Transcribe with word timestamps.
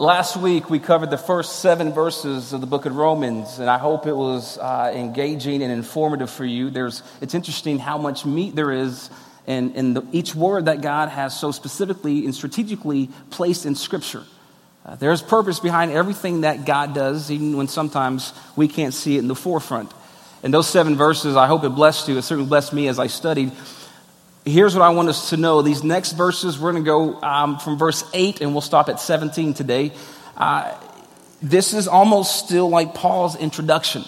Last 0.00 0.36
week, 0.36 0.70
we 0.70 0.80
covered 0.80 1.10
the 1.10 1.16
first 1.16 1.60
seven 1.60 1.92
verses 1.92 2.52
of 2.52 2.60
the 2.60 2.66
book 2.66 2.84
of 2.84 2.96
Romans, 2.96 3.60
and 3.60 3.70
I 3.70 3.78
hope 3.78 4.08
it 4.08 4.16
was 4.16 4.58
uh, 4.58 4.92
engaging 4.92 5.62
and 5.62 5.70
informative 5.70 6.30
for 6.30 6.44
you. 6.44 6.68
There's, 6.68 7.04
it's 7.20 7.32
interesting 7.32 7.78
how 7.78 7.96
much 7.96 8.26
meat 8.26 8.56
there 8.56 8.72
is 8.72 9.08
in, 9.46 9.72
in 9.76 9.94
the, 9.94 10.04
each 10.10 10.34
word 10.34 10.64
that 10.64 10.80
God 10.80 11.10
has 11.10 11.38
so 11.38 11.52
specifically 11.52 12.24
and 12.24 12.34
strategically 12.34 13.08
placed 13.30 13.66
in 13.66 13.76
Scripture. 13.76 14.24
Uh, 14.84 14.96
there's 14.96 15.22
purpose 15.22 15.60
behind 15.60 15.92
everything 15.92 16.40
that 16.40 16.64
God 16.66 16.92
does, 16.92 17.30
even 17.30 17.56
when 17.56 17.68
sometimes 17.68 18.32
we 18.56 18.66
can't 18.66 18.94
see 18.94 19.14
it 19.14 19.20
in 19.20 19.28
the 19.28 19.36
forefront. 19.36 19.92
And 20.42 20.52
those 20.52 20.66
seven 20.66 20.96
verses, 20.96 21.36
I 21.36 21.46
hope 21.46 21.62
it 21.62 21.68
blessed 21.68 22.08
you. 22.08 22.18
It 22.18 22.22
certainly 22.22 22.48
blessed 22.48 22.72
me 22.72 22.88
as 22.88 22.98
I 22.98 23.06
studied 23.06 23.52
here's 24.44 24.74
what 24.74 24.82
I 24.82 24.90
want 24.90 25.08
us 25.08 25.30
to 25.30 25.36
know. 25.36 25.62
These 25.62 25.82
next 25.82 26.12
verses, 26.12 26.58
we're 26.58 26.72
going 26.72 26.84
to 26.84 26.86
go 26.86 27.20
um, 27.22 27.58
from 27.58 27.78
verse 27.78 28.04
8 28.12 28.40
and 28.40 28.52
we'll 28.52 28.60
stop 28.60 28.88
at 28.88 29.00
17 29.00 29.54
today. 29.54 29.92
Uh, 30.36 30.74
this 31.42 31.74
is 31.74 31.88
almost 31.88 32.46
still 32.46 32.68
like 32.68 32.94
Paul's 32.94 33.36
introduction. 33.36 34.04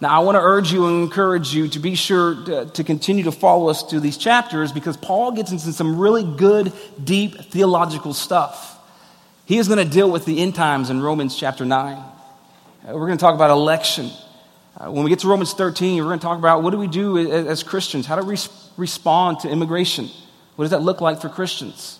Now, 0.00 0.20
I 0.20 0.24
want 0.24 0.34
to 0.34 0.40
urge 0.40 0.72
you 0.72 0.86
and 0.86 1.04
encourage 1.04 1.54
you 1.54 1.68
to 1.68 1.78
be 1.78 1.94
sure 1.94 2.34
to, 2.44 2.66
to, 2.66 2.82
continue 2.82 3.22
to 3.24 3.32
follow 3.32 3.68
us 3.68 3.84
through 3.84 4.00
these 4.00 4.16
chapters 4.16 4.72
because 4.72 4.96
Paul 4.96 5.30
gets 5.30 5.52
into 5.52 5.72
some 5.72 5.96
really 5.96 6.24
good, 6.24 6.72
deep 7.02 7.36
theological 7.36 8.12
stuff. 8.12 8.80
He 9.46 9.58
is 9.58 9.68
going 9.68 9.86
to 9.86 9.90
deal 9.90 10.10
with 10.10 10.24
the 10.24 10.40
end 10.40 10.56
times 10.56 10.90
in 10.90 11.00
Romans 11.00 11.36
chapter 11.36 11.64
9. 11.64 11.96
Uh, 11.96 12.04
we're 12.86 13.06
going 13.06 13.16
to 13.18 13.22
talk 13.22 13.36
about 13.36 13.50
election. 13.50 14.10
Uh, 14.76 14.90
when 14.90 15.04
we 15.04 15.10
get 15.10 15.20
to 15.20 15.28
Romans 15.28 15.52
13, 15.52 16.02
we're 16.02 16.08
going 16.08 16.18
to 16.18 16.24
talk 16.24 16.38
about 16.38 16.64
what 16.64 16.70
do 16.70 16.78
we 16.78 16.88
do 16.88 17.18
as, 17.18 17.46
as 17.46 17.62
Christians? 17.62 18.04
How 18.04 18.16
do 18.16 18.26
we 18.26 18.36
respond 18.76 19.40
to 19.40 19.48
immigration? 19.48 20.08
What 20.56 20.64
does 20.64 20.70
that 20.70 20.82
look 20.82 21.00
like 21.00 21.20
for 21.20 21.28
Christians? 21.28 21.98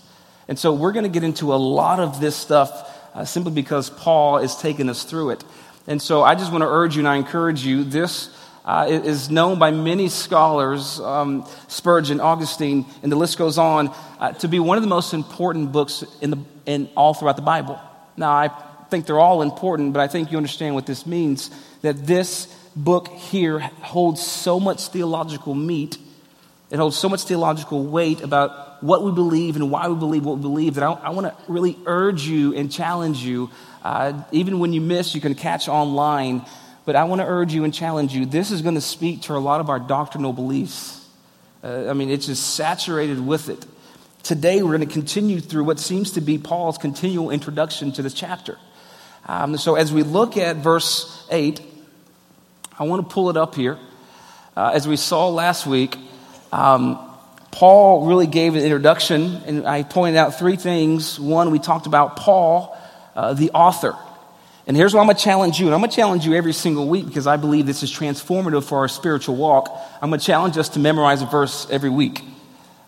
And 0.48 0.58
so 0.58 0.72
we're 0.72 0.92
going 0.92 1.04
to 1.04 1.10
get 1.10 1.24
into 1.24 1.54
a 1.54 1.56
lot 1.56 2.00
of 2.00 2.20
this 2.20 2.36
stuff 2.36 2.90
uh, 3.14 3.24
simply 3.24 3.52
because 3.52 3.90
Paul 3.90 4.38
is 4.38 4.56
taking 4.56 4.88
us 4.88 5.04
through 5.04 5.30
it. 5.30 5.44
And 5.86 6.00
so 6.00 6.22
I 6.22 6.34
just 6.34 6.52
want 6.52 6.62
to 6.62 6.68
urge 6.68 6.96
you 6.96 7.00
and 7.00 7.08
I 7.08 7.16
encourage 7.16 7.64
you. 7.64 7.84
This 7.84 8.30
uh, 8.64 8.86
is 8.88 9.30
known 9.30 9.58
by 9.58 9.70
many 9.70 10.08
scholars, 10.08 11.00
um, 11.00 11.46
Spurgeon, 11.68 12.20
Augustine, 12.20 12.86
and 13.02 13.10
the 13.10 13.16
list 13.16 13.38
goes 13.38 13.58
on, 13.58 13.92
uh, 14.18 14.32
to 14.34 14.48
be 14.48 14.60
one 14.60 14.76
of 14.78 14.82
the 14.82 14.88
most 14.88 15.14
important 15.14 15.72
books 15.72 16.04
in, 16.20 16.30
the, 16.30 16.38
in 16.66 16.88
all 16.96 17.14
throughout 17.14 17.36
the 17.36 17.42
Bible. 17.42 17.80
Now, 18.16 18.30
I 18.30 18.50
think 18.90 19.06
they're 19.06 19.18
all 19.18 19.42
important, 19.42 19.92
but 19.92 20.00
I 20.00 20.06
think 20.06 20.30
you 20.30 20.36
understand 20.36 20.74
what 20.74 20.86
this 20.86 21.06
means 21.06 21.50
that 21.82 22.06
this 22.06 22.46
book 22.76 23.08
here 23.08 23.58
holds 23.58 24.22
so 24.22 24.60
much 24.60 24.88
theological 24.88 25.54
meat 25.54 25.98
it 26.72 26.78
holds 26.78 26.96
so 26.96 27.10
much 27.10 27.24
theological 27.24 27.84
weight 27.84 28.22
about 28.22 28.82
what 28.82 29.04
we 29.04 29.12
believe 29.12 29.56
and 29.56 29.70
why 29.70 29.88
we 29.88 29.94
believe 29.94 30.24
what 30.24 30.36
we 30.36 30.42
believe 30.42 30.74
that 30.76 30.84
I, 30.84 30.92
I 30.92 31.10
want 31.10 31.26
to 31.26 31.36
really 31.46 31.76
urge 31.84 32.22
you 32.22 32.54
and 32.54 32.72
challenge 32.72 33.18
you. 33.18 33.50
Uh, 33.82 34.22
even 34.32 34.58
when 34.58 34.72
you 34.72 34.80
miss, 34.80 35.14
you 35.14 35.20
can 35.20 35.34
catch 35.34 35.68
online. 35.68 36.46
But 36.86 36.96
I 36.96 37.04
want 37.04 37.20
to 37.20 37.26
urge 37.26 37.52
you 37.52 37.64
and 37.64 37.74
challenge 37.74 38.14
you. 38.14 38.24
This 38.24 38.50
is 38.50 38.62
going 38.62 38.74
to 38.74 38.80
speak 38.80 39.20
to 39.22 39.34
a 39.34 39.38
lot 39.38 39.60
of 39.60 39.68
our 39.68 39.78
doctrinal 39.78 40.32
beliefs. 40.32 41.06
Uh, 41.62 41.90
I 41.90 41.92
mean, 41.92 42.08
it's 42.08 42.24
just 42.24 42.54
saturated 42.54 43.20
with 43.20 43.50
it. 43.50 43.66
Today, 44.22 44.62
we're 44.62 44.74
going 44.74 44.88
to 44.88 44.94
continue 44.94 45.40
through 45.40 45.64
what 45.64 45.78
seems 45.78 46.12
to 46.12 46.22
be 46.22 46.38
Paul's 46.38 46.78
continual 46.78 47.30
introduction 47.30 47.92
to 47.92 48.02
this 48.02 48.14
chapter. 48.14 48.56
Um, 49.26 49.58
so, 49.58 49.74
as 49.74 49.92
we 49.92 50.04
look 50.04 50.38
at 50.38 50.56
verse 50.56 51.26
8, 51.30 51.60
I 52.78 52.84
want 52.84 53.06
to 53.06 53.12
pull 53.14 53.28
it 53.28 53.36
up 53.36 53.56
here. 53.56 53.78
Uh, 54.56 54.70
as 54.72 54.88
we 54.88 54.96
saw 54.96 55.28
last 55.28 55.66
week, 55.66 55.98
um, 56.52 56.98
Paul 57.50 58.06
really 58.06 58.26
gave 58.26 58.54
an 58.54 58.62
introduction, 58.62 59.42
and 59.46 59.66
I 59.66 59.82
pointed 59.82 60.18
out 60.18 60.38
three 60.38 60.56
things. 60.56 61.18
One, 61.18 61.50
we 61.50 61.58
talked 61.58 61.86
about 61.86 62.16
Paul, 62.16 62.76
uh, 63.14 63.34
the 63.34 63.50
author. 63.50 63.96
And 64.66 64.76
here's 64.76 64.94
what 64.94 65.00
I'm 65.00 65.06
going 65.06 65.16
to 65.16 65.22
challenge 65.22 65.58
you, 65.58 65.66
and 65.66 65.74
I'm 65.74 65.80
going 65.80 65.90
to 65.90 65.96
challenge 65.96 66.24
you 66.24 66.34
every 66.34 66.52
single 66.52 66.88
week 66.88 67.06
because 67.06 67.26
I 67.26 67.36
believe 67.36 67.66
this 67.66 67.82
is 67.82 67.92
transformative 67.92 68.64
for 68.64 68.78
our 68.78 68.88
spiritual 68.88 69.36
walk. 69.36 69.68
I'm 70.00 70.10
going 70.10 70.20
to 70.20 70.26
challenge 70.26 70.56
us 70.56 70.70
to 70.70 70.78
memorize 70.78 71.20
a 71.20 71.26
verse 71.26 71.68
every 71.70 71.90
week. 71.90 72.22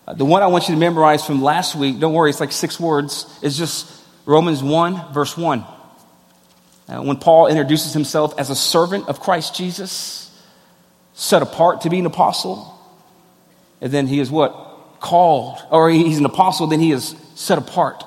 Uh, 0.07 0.13
the 0.13 0.25
one 0.25 0.41
I 0.41 0.47
want 0.47 0.69
you 0.69 0.75
to 0.75 0.79
memorize 0.79 1.25
from 1.25 1.41
last 1.41 1.75
week, 1.75 1.99
don't 1.99 2.13
worry, 2.13 2.29
it's 2.29 2.39
like 2.39 2.51
six 2.51 2.79
words, 2.79 3.27
is 3.41 3.57
just 3.57 3.91
Romans 4.25 4.63
1, 4.63 5.13
verse 5.13 5.35
1. 5.35 5.59
Uh, 6.87 7.01
when 7.01 7.17
Paul 7.17 7.47
introduces 7.47 7.93
himself 7.93 8.33
as 8.39 8.49
a 8.49 8.55
servant 8.55 9.09
of 9.09 9.19
Christ 9.19 9.55
Jesus, 9.55 10.31
set 11.13 11.41
apart 11.41 11.81
to 11.81 11.89
be 11.89 11.99
an 11.99 12.05
apostle, 12.05 12.74
and 13.81 13.91
then 13.91 14.07
he 14.07 14.19
is 14.19 14.31
what? 14.31 14.99
Called. 14.99 15.61
Or 15.69 15.89
he's 15.89 16.17
an 16.17 16.25
apostle, 16.25 16.67
then 16.67 16.79
he 16.79 16.91
is 16.91 17.15
set 17.35 17.57
apart. 17.57 18.03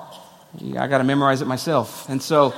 I 0.77 0.87
got 0.87 0.97
to 0.97 1.03
memorize 1.03 1.41
it 1.41 1.47
myself. 1.47 2.09
And 2.09 2.21
so, 2.21 2.53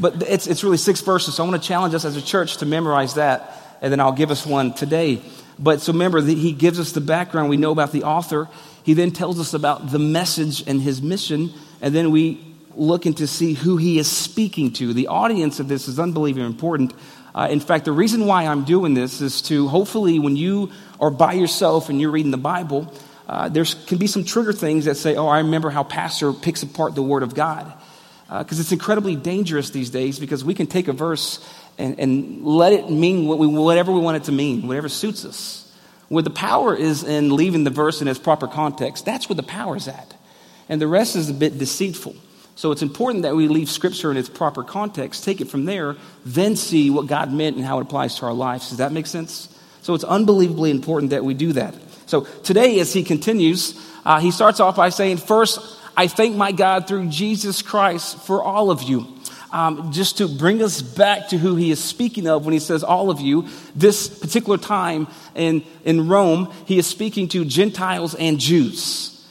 but 0.00 0.22
it's, 0.22 0.46
it's 0.46 0.64
really 0.64 0.76
six 0.76 1.00
verses. 1.00 1.36
So 1.36 1.44
I 1.44 1.48
want 1.48 1.62
to 1.62 1.66
challenge 1.66 1.94
us 1.94 2.04
as 2.04 2.16
a 2.16 2.22
church 2.22 2.58
to 2.58 2.66
memorize 2.66 3.14
that. 3.14 3.78
And 3.80 3.92
then 3.92 4.00
I'll 4.00 4.12
give 4.12 4.30
us 4.30 4.44
one 4.44 4.74
today. 4.74 5.22
But 5.58 5.80
so 5.80 5.92
remember, 5.92 6.20
he 6.20 6.52
gives 6.52 6.80
us 6.80 6.92
the 6.92 7.00
background. 7.00 7.48
We 7.48 7.56
know 7.56 7.70
about 7.70 7.92
the 7.92 8.02
author. 8.02 8.48
He 8.82 8.94
then 8.94 9.12
tells 9.12 9.38
us 9.38 9.54
about 9.54 9.90
the 9.90 9.98
message 9.98 10.66
and 10.66 10.82
his 10.82 11.00
mission. 11.00 11.52
And 11.80 11.94
then 11.94 12.10
we 12.10 12.54
looking 12.76 13.14
to 13.14 13.26
see 13.26 13.54
who 13.54 13.76
he 13.76 13.98
is 13.98 14.10
speaking 14.10 14.72
to. 14.72 14.92
The 14.92 15.06
audience 15.06 15.60
of 15.60 15.68
this 15.68 15.86
is 15.86 16.00
unbelievably 16.00 16.44
important. 16.44 16.92
Uh, 17.34 17.48
in 17.50 17.60
fact, 17.60 17.84
the 17.84 17.92
reason 17.92 18.26
why 18.26 18.46
I'm 18.46 18.64
doing 18.64 18.94
this 18.94 19.20
is 19.20 19.42
to 19.42 19.68
hopefully, 19.68 20.18
when 20.18 20.36
you 20.36 20.70
are 21.04 21.10
by 21.10 21.34
yourself 21.34 21.88
and 21.88 22.00
you're 22.00 22.10
reading 22.10 22.30
the 22.30 22.36
Bible, 22.36 22.92
uh, 23.28 23.48
there 23.48 23.64
can 23.86 23.98
be 23.98 24.06
some 24.06 24.24
trigger 24.24 24.52
things 24.52 24.86
that 24.86 24.96
say, 24.96 25.16
Oh, 25.16 25.28
I 25.28 25.38
remember 25.38 25.70
how 25.70 25.82
Pastor 25.82 26.32
picks 26.32 26.62
apart 26.62 26.94
the 26.94 27.02
Word 27.02 27.22
of 27.22 27.34
God. 27.34 27.72
Because 28.26 28.58
uh, 28.58 28.62
it's 28.62 28.72
incredibly 28.72 29.16
dangerous 29.16 29.70
these 29.70 29.90
days 29.90 30.18
because 30.18 30.44
we 30.44 30.54
can 30.54 30.66
take 30.66 30.88
a 30.88 30.92
verse 30.92 31.46
and, 31.76 32.00
and 32.00 32.44
let 32.44 32.72
it 32.72 32.90
mean 32.90 33.26
what 33.26 33.38
we, 33.38 33.46
whatever 33.46 33.92
we 33.92 34.00
want 34.00 34.16
it 34.16 34.24
to 34.24 34.32
mean, 34.32 34.66
whatever 34.66 34.88
suits 34.88 35.24
us. 35.24 35.60
Where 36.08 36.22
the 36.22 36.30
power 36.30 36.74
is 36.74 37.02
in 37.02 37.34
leaving 37.34 37.64
the 37.64 37.70
verse 37.70 38.00
in 38.00 38.08
its 38.08 38.18
proper 38.18 38.46
context, 38.46 39.04
that's 39.04 39.28
where 39.28 39.36
the 39.36 39.42
power 39.42 39.76
is 39.76 39.88
at. 39.88 40.14
And 40.68 40.80
the 40.80 40.86
rest 40.86 41.16
is 41.16 41.28
a 41.28 41.34
bit 41.34 41.58
deceitful. 41.58 42.14
So 42.56 42.72
it's 42.72 42.82
important 42.82 43.22
that 43.22 43.34
we 43.34 43.48
leave 43.48 43.68
Scripture 43.68 44.10
in 44.10 44.16
its 44.16 44.28
proper 44.28 44.62
context, 44.62 45.24
take 45.24 45.40
it 45.40 45.48
from 45.48 45.64
there, 45.64 45.96
then 46.24 46.56
see 46.56 46.88
what 46.88 47.06
God 47.06 47.32
meant 47.32 47.56
and 47.56 47.64
how 47.64 47.78
it 47.78 47.82
applies 47.82 48.16
to 48.18 48.26
our 48.26 48.32
lives. 48.32 48.68
Does 48.68 48.78
that 48.78 48.92
make 48.92 49.06
sense? 49.06 49.53
So 49.84 49.92
it's 49.92 50.02
unbelievably 50.02 50.70
important 50.70 51.10
that 51.10 51.22
we 51.22 51.34
do 51.34 51.52
that. 51.52 51.74
So 52.06 52.22
today, 52.42 52.80
as 52.80 52.94
he 52.94 53.04
continues, 53.04 53.78
uh, 54.06 54.18
he 54.18 54.30
starts 54.30 54.58
off 54.58 54.76
by 54.76 54.88
saying, 54.88 55.18
First, 55.18 55.60
I 55.94 56.06
thank 56.06 56.34
my 56.34 56.52
God 56.52 56.88
through 56.88 57.08
Jesus 57.08 57.60
Christ 57.60 58.16
for 58.20 58.42
all 58.42 58.70
of 58.70 58.82
you. 58.82 59.06
Um, 59.52 59.92
just 59.92 60.16
to 60.18 60.26
bring 60.26 60.62
us 60.62 60.80
back 60.80 61.28
to 61.28 61.36
who 61.36 61.56
he 61.56 61.70
is 61.70 61.84
speaking 61.84 62.26
of 62.26 62.46
when 62.46 62.54
he 62.54 62.60
says 62.60 62.82
all 62.82 63.10
of 63.10 63.20
you, 63.20 63.46
this 63.76 64.08
particular 64.08 64.56
time 64.56 65.06
in, 65.34 65.62
in 65.84 66.08
Rome, 66.08 66.50
he 66.64 66.78
is 66.78 66.86
speaking 66.86 67.28
to 67.28 67.44
Gentiles 67.44 68.14
and 68.14 68.40
Jews. 68.40 69.22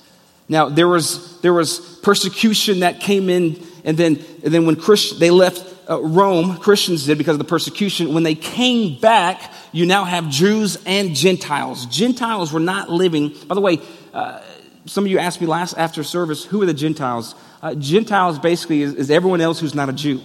Now, 0.47 0.70
there 0.70 0.88
was, 0.88 1.41
there 1.41 1.52
was 1.52 1.80
persecution 2.03 2.81
that 2.81 3.00
came 3.00 3.28
in, 3.28 3.59
and 3.84 3.97
then, 3.97 4.24
and 4.44 4.53
then 4.53 4.68
when 4.68 4.75
Christ, 4.75 5.20
they 5.20 5.31
left 5.31 5.72
Rome, 5.90 6.58
Christians 6.58 7.06
did 7.06 7.18
because 7.18 7.34
of 7.34 7.40
the 7.40 7.46
persecution. 7.46 8.14
When 8.14 8.24
they 8.24 8.36
came 8.36 9.00
back, 9.00 9.52
you 9.72 9.86
now 9.86 10.04
have 10.06 10.30
Jews 10.30 10.78
and 10.86 11.16
Gentiles. 11.16 11.86
Gentiles 11.88 12.52
were 12.54 12.60
not 12.60 12.90
living, 12.90 13.36
by 13.48 13.56
the 13.56 13.62
way, 13.62 13.80
uh, 14.14 14.42
some 14.86 15.06
of 15.06 15.12
you 15.12 15.20
asked 15.20 15.40
me 15.40 15.48
last 15.48 15.78
after 15.78 16.04
service, 16.04 16.44
who 16.44 16.62
are 16.62 16.66
the 16.66 16.74
Gentiles? 16.74 17.36
Uh, 17.62 17.74
Gentiles 17.76 18.40
basically 18.40 18.82
is, 18.82 18.94
is, 18.94 19.12
everyone 19.12 19.42
else 19.42 19.60
who's 19.60 19.76
not 19.76 19.90
a 19.90 19.94
Jew. 19.94 20.22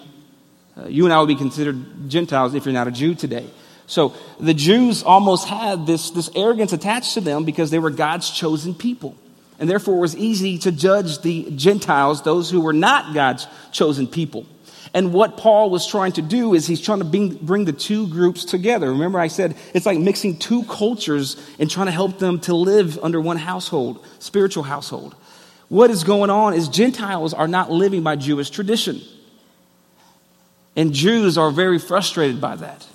Uh, 0.76 0.86
you 0.88 1.04
and 1.04 1.12
I 1.12 1.20
would 1.20 1.28
be 1.28 1.36
considered 1.36 2.10
Gentiles 2.10 2.54
if 2.54 2.64
you're 2.64 2.74
not 2.74 2.88
a 2.88 2.92
Jew 2.92 3.14
today. 3.14 3.48
So 3.86 4.14
the 4.38 4.54
Jews 4.54 5.02
almost 5.02 5.48
had 5.48 5.86
this, 5.86 6.10
this 6.10 6.30
arrogance 6.34 6.72
attached 6.72 7.14
to 7.14 7.20
them 7.20 7.44
because 7.44 7.70
they 7.70 7.78
were 7.78 7.90
God's 7.90 8.30
chosen 8.30 8.74
people. 8.74 9.16
And 9.58 9.68
therefore, 9.68 9.96
it 9.96 10.00
was 10.00 10.16
easy 10.16 10.58
to 10.58 10.72
judge 10.72 11.20
the 11.22 11.50
Gentiles, 11.50 12.22
those 12.22 12.50
who 12.50 12.60
were 12.60 12.72
not 12.72 13.14
God's 13.14 13.46
chosen 13.72 14.06
people. 14.06 14.46
And 14.94 15.12
what 15.12 15.36
Paul 15.36 15.70
was 15.70 15.86
trying 15.86 16.12
to 16.12 16.22
do 16.22 16.54
is 16.54 16.66
he's 16.66 16.80
trying 16.80 17.00
to 17.00 17.04
bring, 17.04 17.34
bring, 17.34 17.64
the 17.64 17.72
two 17.72 18.06
groups 18.08 18.44
together. 18.44 18.90
Remember, 18.90 19.18
I 19.18 19.28
said 19.28 19.56
it's 19.74 19.86
like 19.86 19.98
mixing 19.98 20.38
two 20.38 20.62
cultures 20.64 21.36
and 21.58 21.70
trying 21.70 21.86
to 21.86 21.92
help 21.92 22.18
them 22.18 22.40
to 22.40 22.54
live 22.54 22.98
under 23.02 23.20
one 23.20 23.36
household, 23.36 24.04
spiritual 24.18 24.62
household. 24.62 25.14
What 25.68 25.90
is 25.90 26.04
going 26.04 26.30
on 26.30 26.54
is 26.54 26.68
Gentiles 26.68 27.34
are 27.34 27.48
not 27.48 27.70
living 27.70 28.02
by 28.02 28.16
Jewish 28.16 28.50
tradition. 28.50 29.02
And 30.74 30.94
Jews 30.94 31.36
are 31.36 31.50
very 31.50 31.78
frustrated 31.78 32.40
by 32.40 32.56
that. 32.56 32.86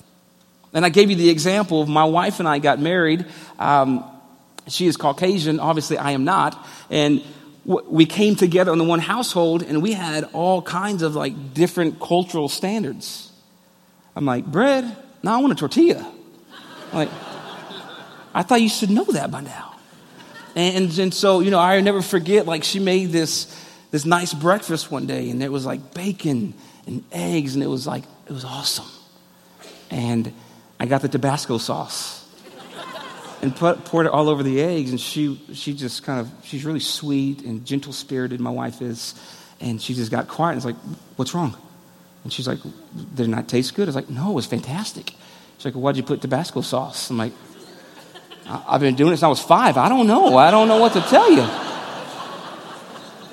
And 0.74 0.86
I 0.86 0.90
gave 0.90 1.12
you 1.12 1.16
the 1.16 1.30
example 1.30 1.81
of 1.81 1.88
my 1.88 2.06
wife 2.06 2.40
and 2.40 2.48
I 2.48 2.57
got 2.60 2.80
married. 2.80 3.25
Um, 3.60 4.04
she 4.68 4.88
is 4.88 4.98
Caucasian. 4.98 5.60
Obviously, 5.60 5.98
I 5.98 6.12
am 6.12 6.24
not. 6.24 6.66
And 6.90 7.22
we 7.65 8.06
came 8.06 8.36
together 8.36 8.71
in 8.74 8.77
the 8.77 8.83
one 8.83 9.00
household 9.00 9.63
and 9.63 9.81
we 9.81 9.94
had 9.94 10.25
all 10.33 10.62
kinds 10.62 11.01
of 11.01 11.15
like 11.15 11.54
different 11.54 12.00
cultural 12.00 12.50
standards. 12.50 13.31
I'm 14.15 14.25
like, 14.25 14.45
bread? 14.45 14.98
No, 15.24 15.31
I 15.31 15.38
want 15.38 15.54
a 15.54 15.56
tortilla. 15.56 16.06
I'm 16.92 16.98
like, 16.98 17.10
I 18.33 18.44
thought 18.44 18.62
you 18.62 18.69
should 18.69 18.89
know 18.89 19.06
that 19.06 19.31
by 19.31 19.42
now. 19.42 19.75
And, 20.56 20.98
and 21.00 21.13
so, 21.13 21.39
you 21.39 21.50
know, 21.50 21.60
I 21.60 21.80
never 21.81 22.01
forget, 22.01 22.45
like, 22.45 22.63
she 22.63 22.80
made 22.80 23.12
this, 23.12 23.48
this 23.89 24.06
nice 24.06 24.33
breakfast 24.33 24.92
one 24.92 25.07
day, 25.07 25.31
and 25.31 25.42
it 25.42 25.51
was 25.51 25.66
like 25.66 25.94
bacon 25.95 26.54
and 26.86 27.04
eggs, 27.12 27.56
and 27.56 27.63
it 27.63 27.68
was 27.68 27.88
like, 27.88 28.04
it 28.27 28.31
was 28.31 28.45
awesome. 28.45 28.86
And 29.89 30.31
I 30.80 30.86
got 30.86 31.01
the 31.01 31.09
Tabasco 31.09 31.57
sauce 31.57 32.22
and 33.44 33.56
put, 33.56 33.84
poured 33.86 34.06
it 34.06 34.12
all 34.12 34.30
over 34.30 34.42
the 34.42 34.62
eggs. 34.62 34.90
And 34.90 35.00
she, 35.00 35.40
she 35.54 35.74
just 35.74 36.04
kind 36.04 36.19
of, 36.19 36.31
she's 36.44 36.63
really 36.66 36.80
sweet 36.80 37.44
and 37.44 37.66
gentle 37.66 37.94
spirited, 37.94 38.40
my 38.40 38.50
wife 38.50 38.81
is. 38.81 39.13
And 39.60 39.81
she 39.81 39.94
just 39.94 40.12
got 40.12 40.28
quiet 40.28 40.54
and 40.54 40.57
was 40.57 40.66
like, 40.66 40.75
What's 41.18 41.34
wrong? 41.34 41.56
And 42.24 42.31
she's 42.31 42.48
like, 42.48 42.60
Did 42.63 43.28
it 43.28 43.30
not 43.30 43.48
taste 43.48 43.75
good? 43.75 43.84
I 43.84 43.90
was 43.90 43.95
like, 43.95 44.10
No, 44.10 44.31
it 44.31 44.34
was 44.34 44.45
fantastic. 44.45 45.13
She's 45.57 45.66
like, 45.66 45.75
well, 45.75 45.84
Why'd 45.84 45.98
you 45.98 46.04
put 46.04 46.22
Tabasco 46.22 46.62
sauce? 46.62 47.10
I'm 47.10 47.18
like, 47.18 47.34
I've 48.48 48.81
been 48.81 48.95
doing 48.95 49.12
this 49.12 49.19
since 49.19 49.28
I 49.28 49.30
was 49.30 49.40
five. 49.40 49.78
I 49.78 49.88
don't 49.88 50.07
know. 50.07 50.38
I 50.38 50.51
don't 50.51 50.68
know 50.68 50.80
what 50.80 50.94
to 50.94 51.01
tell 51.01 51.31
you. 51.31 51.72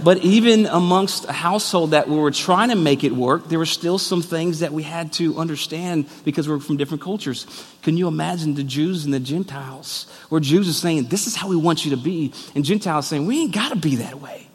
But 0.02 0.19
even 0.19 0.67
amongst 0.67 1.26
a 1.26 1.32
household 1.32 1.91
that 1.91 2.08
we 2.08 2.17
were 2.17 2.31
trying 2.31 2.70
to 2.70 2.76
make 2.76 3.05
it 3.05 3.12
work, 3.12 3.49
there 3.49 3.58
were 3.58 3.67
still 3.67 3.99
some 3.99 4.23
things 4.23 4.61
that 4.61 4.73
we 4.73 4.82
had 4.82 5.12
to 5.14 5.38
understand 5.38 6.06
because 6.25 6.49
we 6.49 6.55
are 6.55 6.61
from 6.61 6.76
different 6.76 7.02
cultures. 7.02 7.47
Can 7.82 7.97
you 7.97 8.08
imagine 8.08 8.55
the 8.55 8.64
Jews 8.64 9.05
and 9.05 9.12
the 9.12 9.20
Gentiles? 9.20 10.06
Where 10.29 10.41
Jews 10.41 10.69
are 10.69 10.73
saying, 10.73 11.05
This 11.05 11.26
is 11.26 11.37
how 11.37 11.49
we 11.49 11.56
want 11.56 11.85
you 11.85 11.91
to 11.91 11.97
be, 11.97 12.32
and 12.55 12.64
Gentiles 12.64 13.06
saying, 13.06 13.26
We 13.26 13.41
ain't 13.41 13.55
got 13.55 13.70
to 13.70 13.76
be 13.76 13.97
that 13.97 14.20
way. 14.20 14.47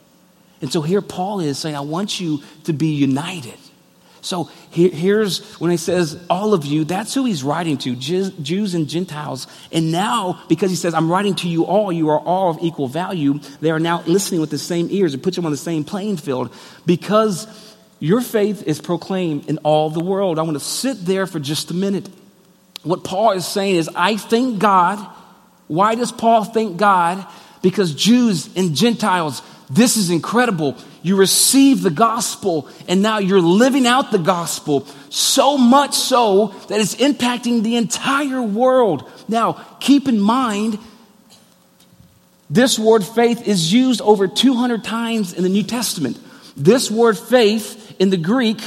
And 0.60 0.72
so 0.72 0.80
here 0.80 1.02
Paul 1.02 1.40
is 1.40 1.58
saying, 1.58 1.76
I 1.76 1.80
want 1.80 2.18
you 2.18 2.42
to 2.64 2.72
be 2.72 2.88
united. 2.88 3.58
So 4.26 4.50
here, 4.70 4.90
here's 4.90 5.44
when 5.60 5.70
he 5.70 5.76
says, 5.76 6.18
all 6.28 6.52
of 6.52 6.64
you, 6.64 6.84
that's 6.84 7.14
who 7.14 7.24
he's 7.24 7.44
writing 7.44 7.78
to, 7.78 7.94
Jews 7.94 8.74
and 8.74 8.88
Gentiles. 8.88 9.46
And 9.70 9.92
now, 9.92 10.42
because 10.48 10.70
he 10.70 10.76
says, 10.76 10.94
I'm 10.94 11.10
writing 11.10 11.36
to 11.36 11.48
you 11.48 11.64
all, 11.64 11.92
you 11.92 12.08
are 12.10 12.18
all 12.18 12.50
of 12.50 12.58
equal 12.60 12.88
value, 12.88 13.38
they 13.60 13.70
are 13.70 13.78
now 13.78 14.02
listening 14.06 14.40
with 14.40 14.50
the 14.50 14.58
same 14.58 14.88
ears. 14.90 15.14
It 15.14 15.22
puts 15.22 15.36
them 15.36 15.46
on 15.46 15.52
the 15.52 15.56
same 15.56 15.84
playing 15.84 16.16
field 16.16 16.52
because 16.84 17.46
your 18.00 18.20
faith 18.20 18.64
is 18.64 18.80
proclaimed 18.80 19.48
in 19.48 19.58
all 19.58 19.90
the 19.90 20.04
world. 20.04 20.38
I 20.38 20.42
want 20.42 20.56
to 20.56 20.64
sit 20.64 21.06
there 21.06 21.26
for 21.26 21.38
just 21.38 21.70
a 21.70 21.74
minute. 21.74 22.08
What 22.82 23.04
Paul 23.04 23.32
is 23.32 23.46
saying 23.46 23.76
is, 23.76 23.88
I 23.94 24.16
thank 24.16 24.58
God. 24.58 24.98
Why 25.68 25.94
does 25.94 26.12
Paul 26.12 26.44
thank 26.44 26.76
God? 26.76 27.24
Because 27.62 27.94
Jews 27.94 28.54
and 28.56 28.74
Gentiles, 28.74 29.40
this 29.70 29.96
is 29.96 30.10
incredible. 30.10 30.76
You 31.06 31.14
receive 31.14 31.82
the 31.82 31.90
gospel 31.90 32.68
and 32.88 33.00
now 33.00 33.18
you're 33.18 33.40
living 33.40 33.86
out 33.86 34.10
the 34.10 34.18
gospel 34.18 34.88
so 35.08 35.56
much 35.56 35.94
so 35.94 36.48
that 36.68 36.80
it's 36.80 36.96
impacting 36.96 37.62
the 37.62 37.76
entire 37.76 38.42
world. 38.42 39.08
Now, 39.28 39.52
keep 39.78 40.08
in 40.08 40.18
mind, 40.18 40.80
this 42.50 42.76
word 42.76 43.04
faith 43.04 43.46
is 43.46 43.72
used 43.72 44.00
over 44.00 44.26
200 44.26 44.82
times 44.82 45.32
in 45.32 45.44
the 45.44 45.48
New 45.48 45.62
Testament. 45.62 46.18
This 46.56 46.90
word 46.90 47.16
faith 47.16 47.94
in 48.00 48.10
the 48.10 48.16
Greek 48.16 48.60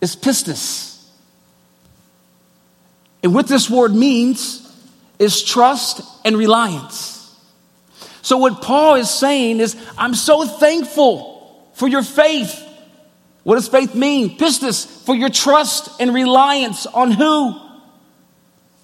is 0.00 0.16
pistis. 0.16 1.08
And 3.22 3.32
what 3.32 3.46
this 3.46 3.70
word 3.70 3.94
means 3.94 4.76
is 5.20 5.40
trust 5.44 6.00
and 6.24 6.36
reliance. 6.36 7.19
So, 8.22 8.36
what 8.36 8.62
Paul 8.62 8.96
is 8.96 9.10
saying 9.10 9.60
is, 9.60 9.76
I'm 9.96 10.14
so 10.14 10.46
thankful 10.46 11.70
for 11.74 11.88
your 11.88 12.02
faith. 12.02 12.66
What 13.42 13.54
does 13.54 13.68
faith 13.68 13.94
mean? 13.94 14.36
Pistis, 14.36 14.86
for 15.04 15.14
your 15.14 15.30
trust 15.30 16.00
and 16.00 16.12
reliance 16.12 16.86
on 16.86 17.10
who? 17.10 17.58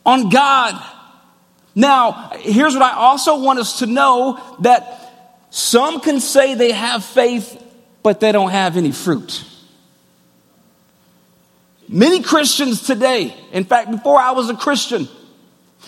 On 0.07 0.31
God. 0.31 0.83
Now, 1.75 2.31
here's 2.41 2.73
what 2.73 2.83
I 2.83 2.95
also 2.97 3.39
want 3.43 3.59
us 3.59 3.81
to 3.81 3.87
know 3.87 4.41
that 4.61 5.13
some 5.51 6.01
can 6.01 6.21
say 6.21 6.55
they 6.55 6.73
have 6.73 7.05
faith, 7.05 7.63
but 8.03 8.19
they 8.21 8.33
don't 8.33 8.51
have 8.51 8.79
any 8.79 8.93
fruit. 8.93 9.45
Many 11.89 12.23
Christians 12.23 12.83
today, 12.83 13.37
in 13.53 13.65
fact, 13.65 13.91
before 13.91 14.19
I 14.19 14.33
was 14.33 14.49
a 14.49 14.55
Christian, 14.55 15.07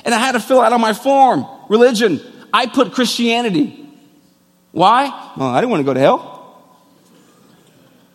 and 0.04 0.14
I 0.14 0.18
had 0.18 0.32
to 0.32 0.40
fill 0.40 0.60
out 0.60 0.72
on 0.72 0.80
my 0.80 0.92
form 0.92 1.46
religion, 1.68 2.20
I 2.52 2.66
put 2.66 2.92
Christianity. 2.92 3.86
Why? 4.72 5.32
Well, 5.36 5.48
I 5.48 5.60
didn't 5.60 5.70
want 5.70 5.80
to 5.80 5.84
go 5.84 5.94
to 5.94 6.00
hell. 6.00 6.62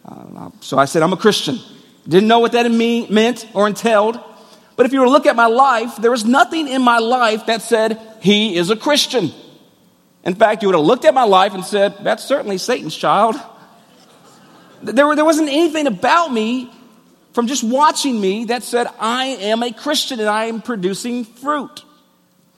Uh, 0.06 0.50
so 0.62 0.78
I 0.78 0.86
said, 0.86 1.04
I'm 1.04 1.14
a 1.14 1.18
Christian. 1.18 1.60
Didn't 2.08 2.28
know 2.28 2.40
what 2.40 2.52
that 2.52 2.70
mean, 2.70 3.14
meant 3.14 3.48
or 3.54 3.68
entailed. 3.68 4.20
But 4.76 4.86
if 4.86 4.94
you 4.94 5.00
were 5.00 5.06
to 5.06 5.12
look 5.12 5.26
at 5.26 5.36
my 5.36 5.46
life, 5.46 5.98
there 5.98 6.12
was 6.12 6.26
nothing 6.26 6.68
in 6.68 6.82
my 6.82 6.98
life 6.98 7.46
that 7.46 7.62
said, 7.62 8.00
he 8.22 8.56
is 8.56 8.70
a 8.70 8.76
Christian. 8.76 9.32
In 10.24 10.36
fact, 10.36 10.62
you 10.62 10.70
would 10.70 10.76
have 10.76 10.86
looked 10.86 11.06
at 11.06 11.14
my 11.14 11.24
life 11.24 11.54
and 11.54 11.64
said, 11.64 11.96
that's 12.02 12.24
certainly 12.24 12.58
Satan's 12.58 12.96
child. 12.96 13.36
There, 14.82 15.16
there 15.16 15.26
wasn't 15.26 15.50
anything 15.50 15.88
about 15.88 16.32
me 16.32 16.72
from 17.34 17.48
just 17.48 17.64
watching 17.64 18.20
me 18.20 18.46
that 18.46 18.64
said, 18.64 18.88
I 19.00 19.26
am 19.26 19.64
a 19.64 19.72
Christian 19.72 20.20
and 20.20 20.30
I 20.30 20.46
am 20.46 20.62
producing 20.62 21.26
fruit. 21.26 21.84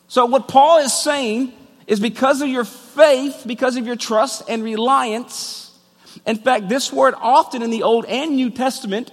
So, 0.07 0.25
what 0.25 0.47
Paul 0.47 0.79
is 0.79 0.93
saying 0.93 1.53
is 1.87 1.99
because 1.99 2.41
of 2.41 2.47
your 2.47 2.65
faith, 2.65 3.43
because 3.45 3.77
of 3.77 3.85
your 3.85 3.95
trust 3.95 4.43
and 4.49 4.63
reliance. 4.63 5.77
In 6.25 6.37
fact, 6.37 6.69
this 6.69 6.91
word 6.91 7.13
often 7.17 7.61
in 7.61 7.69
the 7.69 7.83
Old 7.83 8.05
and 8.05 8.35
New 8.35 8.49
Testament 8.49 9.11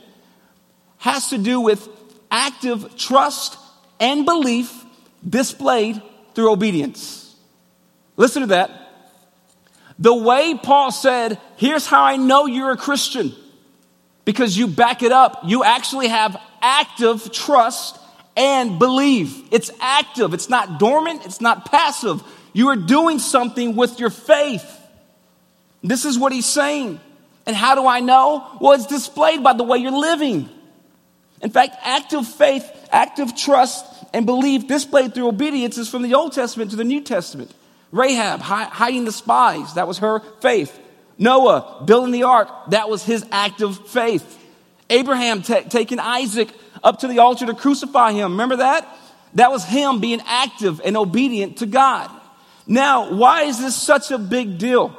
has 0.99 1.31
to 1.31 1.39
do 1.39 1.61
with 1.61 1.89
active 2.31 2.97
trust 2.97 3.59
and 4.01 4.25
belief 4.25 4.85
displayed 5.29 6.01
through 6.35 6.51
obedience. 6.51 7.35
Listen 8.17 8.43
to 8.43 8.49
that. 8.49 8.71
The 9.99 10.15
way 10.15 10.59
Paul 10.61 10.91
said, 10.91 11.39
here's 11.57 11.87
how 11.87 12.03
I 12.03 12.17
know 12.17 12.47
you're 12.47 12.73
a 12.73 12.77
Christian. 12.77 13.33
Because 14.25 14.57
you 14.57 14.69
back 14.69 15.03
it 15.03 15.13
up. 15.13 15.41
You 15.45 15.65
actually 15.65 16.09
have 16.09 16.41
active 16.61 17.33
trust 17.33 17.99
and 18.37 18.79
believe. 18.79 19.49
It's 19.51 19.71
active. 19.81 20.33
It's 20.33 20.49
not 20.49 20.79
dormant. 20.79 21.27
It's 21.27 21.41
not 21.41 21.71
passive. 21.71 22.23
You 22.53 22.69
are 22.69 22.77
doing 22.77 23.19
something 23.19 23.77
with 23.77 23.99
your 23.99 24.11
faith. 24.11 24.69
This 25.83 26.05
is 26.05 26.19
what 26.19 26.33
he's 26.33 26.47
saying. 26.47 27.01
And 27.47 27.57
how 27.57 27.75
do 27.75 27.87
I 27.87 28.01
know? 28.01 28.47
Well, 28.61 28.73
it's 28.73 28.87
displayed 28.87 29.43
by 29.43 29.55
the 29.55 29.65
way 29.65 29.79
you're 29.79 29.91
living. 29.91 30.49
In 31.41 31.51
fact, 31.51 31.77
active 31.83 32.27
faith, 32.27 32.65
active 32.93 33.35
trust, 33.37 33.85
and 34.15 34.27
belief 34.27 34.69
displayed 34.69 35.15
through 35.15 35.29
obedience 35.29 35.77
is 35.79 35.89
from 35.89 36.03
the 36.03 36.15
Old 36.15 36.33
Testament 36.33 36.71
to 36.71 36.77
the 36.77 36.85
New 36.85 37.01
Testament. 37.01 37.53
Rahab, 37.91 38.41
hiding 38.41 39.05
the 39.05 39.13
spies, 39.13 39.75
that 39.75 39.89
was 39.89 39.99
her 39.99 40.21
faith. 40.41 40.79
Noah, 41.19 41.83
building 41.85 42.13
the 42.13 42.23
ark, 42.25 42.49
that 42.71 42.89
was 42.89 43.05
his 43.05 43.25
active 43.31 43.89
faith. 43.89 44.39
Abraham 44.89 45.43
t- 45.43 45.63
taking 45.69 45.99
Isaac 45.99 46.49
up 46.85 47.01
to 47.01 47.09
the 47.09 47.19
altar 47.19 47.47
to 47.47 47.55
crucify 47.55 48.13
him. 48.13 48.33
Remember 48.33 48.57
that? 48.57 48.89
That 49.35 49.51
was 49.51 49.65
him 49.65 50.01
being 50.01 50.21
active 50.27 50.81
and 50.85 50.97
obedient 50.97 51.59
to 51.59 51.67
God. 51.67 52.11
Now, 52.67 53.13
why 53.13 53.43
is 53.43 53.59
this 53.59 53.75
such 53.75 54.11
a 54.11 54.19
big 54.19 54.59
deal? 54.59 54.97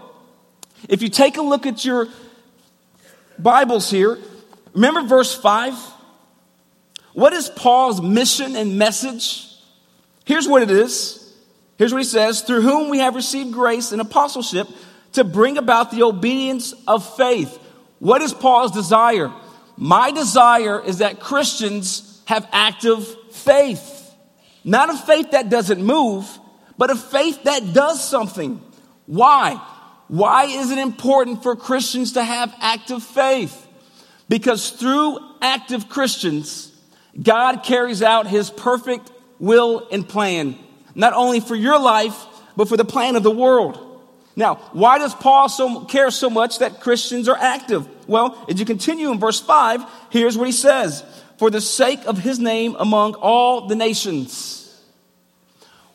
If 0.89 1.01
you 1.01 1.09
take 1.09 1.37
a 1.37 1.41
look 1.41 1.65
at 1.65 1.85
your 1.85 2.07
Bibles 3.39 3.89
here, 3.89 4.19
remember 4.73 5.03
verse 5.03 5.33
5? 5.33 5.73
What 7.13 7.33
is 7.33 7.49
Paul's 7.49 8.01
mission 8.01 8.55
and 8.55 8.77
message? 8.77 9.47
Here's 10.25 10.47
what 10.47 10.61
it 10.61 10.71
is. 10.71 11.19
Here's 11.77 11.91
what 11.91 11.99
he 11.99 12.07
says 12.07 12.41
through 12.41 12.61
whom 12.61 12.89
we 12.89 12.99
have 12.99 13.15
received 13.15 13.53
grace 13.53 13.91
and 13.91 14.01
apostleship 14.01 14.67
to 15.13 15.23
bring 15.23 15.57
about 15.57 15.91
the 15.91 16.03
obedience 16.03 16.73
of 16.87 17.07
faith. 17.15 17.57
What 17.99 18.21
is 18.21 18.33
Paul's 18.33 18.71
desire? 18.71 19.31
My 19.77 20.11
desire 20.11 20.83
is 20.83 20.99
that 20.99 21.19
Christians 21.19 22.21
have 22.25 22.47
active 22.51 23.07
faith. 23.31 24.13
Not 24.63 24.89
a 24.89 24.97
faith 24.97 25.31
that 25.31 25.49
doesn't 25.49 25.83
move, 25.83 26.27
but 26.77 26.89
a 26.89 26.95
faith 26.95 27.43
that 27.43 27.73
does 27.73 28.07
something. 28.07 28.61
Why? 29.05 29.61
Why 30.07 30.45
is 30.45 30.71
it 30.71 30.77
important 30.77 31.43
for 31.43 31.55
Christians 31.55 32.13
to 32.13 32.23
have 32.23 32.53
active 32.59 33.03
faith? 33.03 33.67
Because 34.29 34.69
through 34.69 35.19
active 35.41 35.89
Christians, 35.89 36.71
God 37.21 37.63
carries 37.63 38.01
out 38.01 38.27
his 38.27 38.49
perfect 38.49 39.11
will 39.39 39.87
and 39.91 40.07
plan, 40.07 40.57
not 40.95 41.13
only 41.13 41.39
for 41.39 41.55
your 41.55 41.79
life, 41.79 42.15
but 42.55 42.69
for 42.69 42.77
the 42.77 42.85
plan 42.85 43.15
of 43.15 43.23
the 43.23 43.31
world. 43.31 43.93
Now, 44.35 44.55
why 44.71 44.97
does 44.97 45.13
Paul 45.13 45.49
so 45.49 45.85
care 45.85 46.09
so 46.09 46.29
much 46.29 46.59
that 46.59 46.79
Christians 46.79 47.29
are 47.29 47.37
active? 47.37 47.87
Well, 48.07 48.43
as 48.49 48.59
you 48.59 48.65
continue 48.65 49.11
in 49.11 49.19
verse 49.19 49.39
5, 49.39 49.83
here's 50.09 50.37
what 50.37 50.47
he 50.47 50.53
says 50.53 51.03
For 51.37 51.51
the 51.51 51.61
sake 51.61 52.05
of 52.05 52.17
his 52.17 52.39
name 52.39 52.75
among 52.79 53.13
all 53.15 53.67
the 53.67 53.75
nations. 53.75 54.62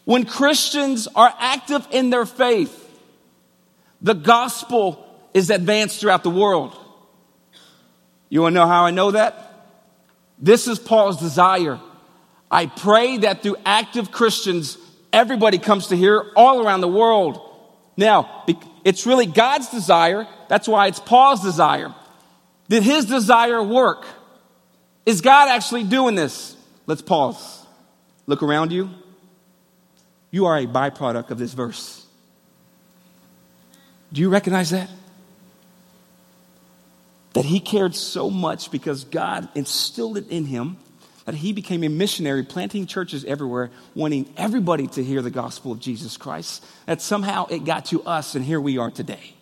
When 0.09 0.25
Christians 0.25 1.07
are 1.15 1.31
active 1.39 1.87
in 1.91 2.09
their 2.09 2.25
faith, 2.25 2.73
the 4.01 4.15
gospel 4.15 5.07
is 5.35 5.51
advanced 5.51 6.01
throughout 6.01 6.23
the 6.23 6.31
world. 6.31 6.75
You 8.31 8.41
want 8.41 8.55
to 8.55 8.61
know 8.61 8.67
how 8.67 8.87
I 8.87 8.91
know 8.91 9.11
that? 9.11 9.69
This 10.39 10.67
is 10.67 10.79
Paul's 10.79 11.21
desire. 11.21 11.79
I 12.51 12.65
pray 12.65 13.19
that 13.19 13.43
through 13.43 13.57
active 13.67 14.11
Christians, 14.11 14.79
everybody 15.13 15.59
comes 15.59 15.89
to 15.89 15.95
hear 15.95 16.33
all 16.35 16.67
around 16.67 16.81
the 16.81 16.89
world. 16.89 17.39
Now, 17.99 18.47
It's 18.85 19.05
really 19.05 19.27
God's 19.27 19.69
desire. 19.69 20.27
That's 20.49 20.67
why 20.67 20.87
it's 20.87 21.01
Paul's 21.01 21.43
desire. 21.43 21.95
Did 22.71 22.83
his 22.83 23.05
desire 23.05 23.63
work? 23.63 24.07
Is 25.05 25.21
God 25.21 25.51
actually 25.51 25.85
doing 25.85 26.15
this? 26.15 26.57
Let's 26.87 27.03
pause. 27.03 27.67
Look 28.27 28.43
around 28.43 28.73
you. 28.73 28.89
You 30.31 30.47
are 30.47 30.59
a 30.59 30.67
byproduct 30.67 31.31
of 31.31 31.39
this 31.39 31.53
verse. 31.53 32.05
Do 34.13 34.21
you 34.21 34.31
recognize 34.31 34.71
that? 34.71 34.89
That 37.35 37.45
he 37.45 37.61
cared 37.61 37.95
so 37.95 38.31
much 38.31 38.71
because 38.71 39.05
God 39.05 39.49
instilled 39.55 40.17
it 40.17 40.29
in 40.29 40.45
him 40.45 40.77
that 41.25 41.35
he 41.35 41.53
became 41.53 41.85
a 41.85 41.89
missionary, 41.89 42.43
planting 42.43 42.87
churches 42.87 43.23
everywhere, 43.27 43.71
wanting 43.95 44.33
everybody 44.39 44.87
to 44.87 45.05
hear 45.05 45.21
the 45.21 45.31
gospel 45.31 45.73
of 45.73 45.79
Jesus 45.79 46.17
Christ. 46.17 46.65
That 46.87 47.03
somehow 47.03 47.47
it 47.51 47.67
got 47.67 47.85
to 47.87 48.03
us, 48.05 48.35
and 48.35 48.43
here 48.43 48.59
we 48.59 48.79
are 48.79 48.91
today. 48.91 49.35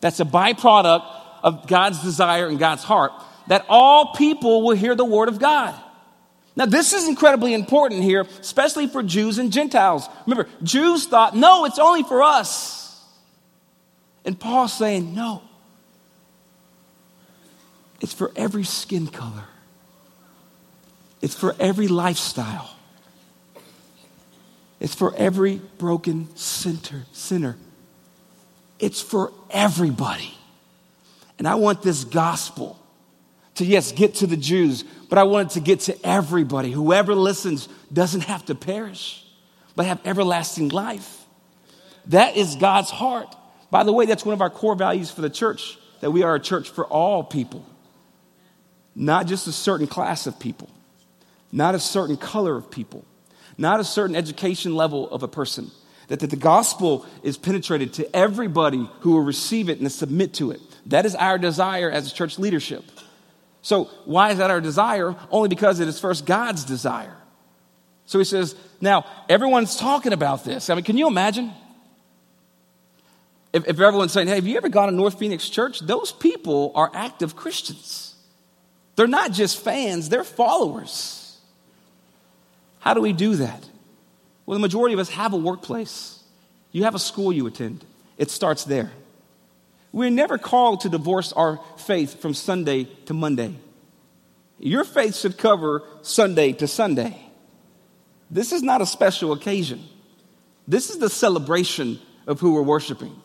That's 0.00 0.18
a 0.18 0.24
byproduct 0.24 1.04
of 1.44 1.68
God's 1.68 2.02
desire 2.02 2.48
and 2.48 2.58
God's 2.58 2.82
heart 2.82 3.12
that 3.46 3.64
all 3.68 4.14
people 4.14 4.62
will 4.62 4.74
hear 4.76 4.96
the 4.96 5.04
word 5.04 5.28
of 5.28 5.38
God. 5.38 5.80
Now, 6.56 6.64
this 6.64 6.94
is 6.94 7.06
incredibly 7.06 7.52
important 7.52 8.02
here, 8.02 8.26
especially 8.40 8.86
for 8.86 9.02
Jews 9.02 9.38
and 9.38 9.52
Gentiles. 9.52 10.08
Remember, 10.26 10.50
Jews 10.62 11.06
thought, 11.06 11.36
no, 11.36 11.66
it's 11.66 11.78
only 11.78 12.02
for 12.02 12.22
us. 12.22 13.04
And 14.24 14.40
Paul's 14.40 14.72
saying, 14.72 15.14
no, 15.14 15.42
it's 18.00 18.14
for 18.14 18.32
every 18.34 18.64
skin 18.64 19.06
color. 19.06 19.44
It's 21.20 21.34
for 21.34 21.54
every 21.60 21.88
lifestyle. 21.88 22.70
It's 24.80 24.94
for 24.94 25.14
every 25.16 25.60
broken 25.78 26.34
sinner. 26.36 27.04
sinner. 27.12 27.56
It's 28.78 29.00
for 29.00 29.32
everybody. 29.50 30.34
And 31.38 31.46
I 31.46 31.54
want 31.56 31.82
this 31.82 32.04
gospel 32.04 32.78
to, 33.56 33.64
yes, 33.64 33.92
get 33.92 34.16
to 34.16 34.26
the 34.26 34.36
Jews, 34.36 34.84
but 35.08 35.18
I 35.18 35.24
want 35.24 35.50
it 35.50 35.54
to 35.54 35.60
get 35.60 35.80
to 35.80 36.06
everybody. 36.06 36.70
Whoever 36.70 37.14
listens 37.14 37.68
doesn't 37.92 38.22
have 38.22 38.44
to 38.46 38.54
perish, 38.54 39.24
but 39.74 39.86
have 39.86 40.00
everlasting 40.04 40.68
life. 40.68 41.24
That 42.06 42.36
is 42.36 42.56
God's 42.56 42.90
heart. 42.90 43.34
By 43.70 43.82
the 43.82 43.92
way, 43.92 44.06
that's 44.06 44.24
one 44.24 44.32
of 44.32 44.40
our 44.40 44.50
core 44.50 44.76
values 44.76 45.10
for 45.10 45.20
the 45.20 45.30
church 45.30 45.78
that 46.00 46.10
we 46.10 46.22
are 46.22 46.34
a 46.34 46.40
church 46.40 46.70
for 46.70 46.86
all 46.86 47.24
people, 47.24 47.66
not 48.94 49.26
just 49.26 49.46
a 49.46 49.52
certain 49.52 49.86
class 49.86 50.26
of 50.26 50.38
people 50.38 50.70
not 51.52 51.74
a 51.74 51.80
certain 51.80 52.16
color 52.16 52.56
of 52.56 52.70
people, 52.70 53.04
not 53.56 53.80
a 53.80 53.84
certain 53.84 54.14
education 54.16 54.74
level 54.74 55.08
of 55.10 55.22
a 55.22 55.28
person. 55.28 55.70
That, 56.08 56.20
that 56.20 56.30
the 56.30 56.36
gospel 56.36 57.04
is 57.24 57.36
penetrated 57.36 57.94
to 57.94 58.14
everybody 58.14 58.88
who 59.00 59.12
will 59.12 59.24
receive 59.24 59.68
it 59.68 59.80
and 59.80 59.90
submit 59.90 60.34
to 60.34 60.52
it. 60.52 60.60
That 60.86 61.04
is 61.04 61.16
our 61.16 61.36
desire 61.36 61.90
as 61.90 62.12
a 62.12 62.14
church 62.14 62.38
leadership. 62.38 62.84
So, 63.66 63.86
why 64.04 64.30
is 64.30 64.38
that 64.38 64.48
our 64.48 64.60
desire? 64.60 65.16
Only 65.28 65.48
because 65.48 65.80
it 65.80 65.88
is 65.88 65.98
first 65.98 66.24
God's 66.24 66.64
desire. 66.64 67.16
So 68.04 68.20
he 68.20 68.24
says, 68.24 68.54
now 68.80 69.04
everyone's 69.28 69.74
talking 69.74 70.12
about 70.12 70.44
this. 70.44 70.70
I 70.70 70.76
mean, 70.76 70.84
can 70.84 70.96
you 70.96 71.08
imagine? 71.08 71.52
If, 73.52 73.66
if 73.66 73.80
everyone's 73.80 74.12
saying, 74.12 74.28
hey, 74.28 74.36
have 74.36 74.46
you 74.46 74.56
ever 74.56 74.68
gone 74.68 74.88
to 74.88 74.94
North 74.94 75.18
Phoenix 75.18 75.48
Church? 75.48 75.80
Those 75.80 76.12
people 76.12 76.70
are 76.76 76.92
active 76.94 77.34
Christians. 77.34 78.14
They're 78.94 79.08
not 79.08 79.32
just 79.32 79.58
fans, 79.58 80.10
they're 80.10 80.22
followers. 80.22 81.36
How 82.78 82.94
do 82.94 83.00
we 83.00 83.12
do 83.12 83.34
that? 83.34 83.68
Well, 84.46 84.54
the 84.54 84.62
majority 84.62 84.94
of 84.94 85.00
us 85.00 85.08
have 85.08 85.32
a 85.32 85.38
workplace. 85.38 86.22
You 86.70 86.84
have 86.84 86.94
a 86.94 87.00
school 87.00 87.32
you 87.32 87.48
attend. 87.48 87.84
It 88.16 88.30
starts 88.30 88.62
there. 88.62 88.92
We're 89.96 90.10
never 90.10 90.36
called 90.36 90.80
to 90.80 90.90
divorce 90.90 91.32
our 91.32 91.58
faith 91.78 92.20
from 92.20 92.34
Sunday 92.34 92.84
to 93.06 93.14
Monday. 93.14 93.54
Your 94.58 94.84
faith 94.84 95.16
should 95.16 95.38
cover 95.38 95.84
Sunday 96.02 96.52
to 96.52 96.68
Sunday. 96.68 97.18
This 98.30 98.52
is 98.52 98.62
not 98.62 98.82
a 98.82 98.86
special 98.86 99.32
occasion. 99.32 99.82
This 100.68 100.90
is 100.90 100.98
the 100.98 101.08
celebration 101.08 101.98
of 102.26 102.40
who 102.40 102.52
we're 102.52 102.60
worshiping. 102.60 103.22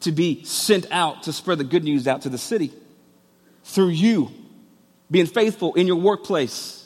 To 0.00 0.10
be 0.10 0.42
sent 0.42 0.90
out 0.90 1.22
to 1.22 1.32
spread 1.32 1.58
the 1.58 1.64
good 1.64 1.84
news 1.84 2.08
out 2.08 2.22
to 2.22 2.28
the 2.28 2.36
city. 2.36 2.72
Through 3.62 3.90
you 3.90 4.32
being 5.08 5.26
faithful 5.26 5.74
in 5.74 5.86
your 5.86 6.00
workplace. 6.00 6.84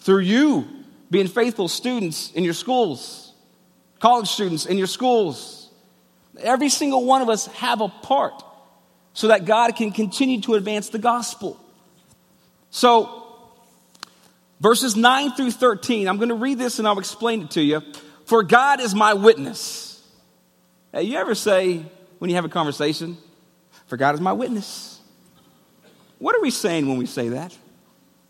Through 0.00 0.22
you 0.22 0.66
being 1.08 1.28
faithful 1.28 1.68
students 1.68 2.32
in 2.32 2.42
your 2.42 2.54
schools, 2.54 3.32
college 4.00 4.28
students 4.28 4.66
in 4.66 4.76
your 4.76 4.88
schools. 4.88 5.59
Every 6.38 6.68
single 6.68 7.04
one 7.04 7.22
of 7.22 7.28
us 7.28 7.46
have 7.46 7.80
a 7.80 7.88
part 7.88 8.42
so 9.12 9.28
that 9.28 9.44
God 9.44 9.76
can 9.76 9.90
continue 9.90 10.40
to 10.42 10.54
advance 10.54 10.88
the 10.88 10.98
gospel. 10.98 11.60
So, 12.70 13.24
verses 14.60 14.96
9 14.96 15.32
through 15.32 15.50
13, 15.50 16.08
I'm 16.08 16.16
going 16.16 16.28
to 16.28 16.34
read 16.34 16.58
this 16.58 16.78
and 16.78 16.86
I'll 16.86 16.98
explain 16.98 17.42
it 17.42 17.50
to 17.52 17.62
you. 17.62 17.82
For 18.24 18.42
God 18.42 18.80
is 18.80 18.94
my 18.94 19.14
witness. 19.14 20.02
Hey, 20.92 21.02
you 21.02 21.16
ever 21.18 21.34
say 21.34 21.84
when 22.18 22.30
you 22.30 22.36
have 22.36 22.44
a 22.44 22.48
conversation, 22.50 23.16
for 23.86 23.96
God 23.96 24.14
is 24.14 24.20
my 24.20 24.32
witness? 24.32 25.00
What 26.18 26.36
are 26.36 26.40
we 26.40 26.50
saying 26.50 26.86
when 26.86 26.96
we 26.96 27.06
say 27.06 27.30
that? 27.30 27.56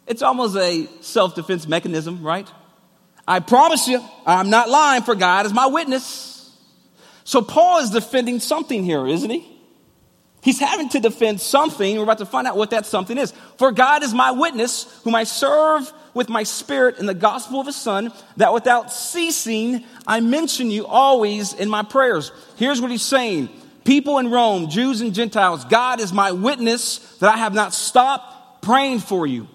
It's 0.07 0.23
almost 0.23 0.57
a 0.57 0.88
self 1.02 1.35
defense 1.35 1.69
mechanism, 1.69 2.23
right? 2.23 2.49
I 3.28 3.40
promise 3.40 3.87
you, 3.87 4.02
I'm 4.26 4.50
not 4.50 4.69
lying, 4.69 5.02
for 5.02 5.14
God 5.14 5.47
is 5.47 5.52
my 5.52 5.66
witness. 5.66 6.29
So 7.30 7.42
Paul 7.42 7.78
is 7.78 7.90
defending 7.90 8.40
something 8.40 8.82
here, 8.82 9.06
isn't 9.06 9.30
he? 9.30 9.46
He's 10.42 10.58
having 10.58 10.88
to 10.88 10.99
defend 10.99 11.40
something. 11.40 11.96
We're 11.96 12.02
about 12.02 12.18
to 12.18 12.26
find 12.26 12.44
out 12.44 12.56
what 12.56 12.70
that 12.70 12.87
something 12.87 13.16
is. 13.16 13.32
For 13.56 13.70
God 13.70 14.02
is 14.02 14.12
my 14.12 14.32
witness, 14.32 15.00
whom 15.04 15.14
I 15.14 15.22
serve 15.22 15.92
with 16.12 16.28
my 16.28 16.42
spirit 16.42 16.99
in 16.99 17.06
the 17.06 17.14
gospel 17.14 17.60
of 17.60 17.66
his 17.68 17.76
son, 17.76 18.12
that 18.38 18.52
without 18.52 18.92
ceasing 18.92 19.84
I 20.08 20.18
mention 20.18 20.72
you 20.72 20.88
always 20.88 21.52
in 21.52 21.70
my 21.70 21.84
prayers. 21.84 22.32
Here's 22.56 22.80
what 22.80 22.90
he's 22.90 23.02
saying. 23.02 23.49
People 23.84 24.18
in 24.18 24.28
Rome, 24.28 24.68
Jews 24.68 25.00
and 25.00 25.14
Gentiles, 25.14 25.64
God 25.64 26.00
is 26.00 26.12
my 26.12 26.32
witness 26.32 26.99
that 27.18 27.32
I 27.32 27.37
have 27.37 27.54
not 27.54 27.72
stopped 27.72 28.64
praying 28.64 28.99
for 28.99 29.25
you. 29.25 29.46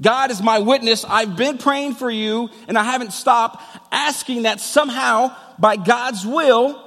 God 0.00 0.32
is 0.32 0.42
my 0.42 0.58
witness. 0.58 1.04
I've 1.04 1.36
been 1.36 1.56
praying 1.56 1.94
for 1.94 2.10
you 2.10 2.50
and 2.66 2.76
I 2.76 2.82
haven't 2.82 3.12
stopped 3.12 3.62
asking 3.92 4.42
that 4.42 4.58
somehow 4.58 5.36
by 5.58 5.76
God's 5.76 6.26
will, 6.26 6.80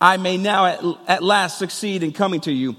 I 0.00 0.16
may 0.16 0.36
now 0.36 0.66
at, 0.66 0.84
at 1.06 1.22
last 1.22 1.58
succeed 1.58 2.02
in 2.02 2.12
coming 2.12 2.40
to 2.42 2.52
you. 2.52 2.76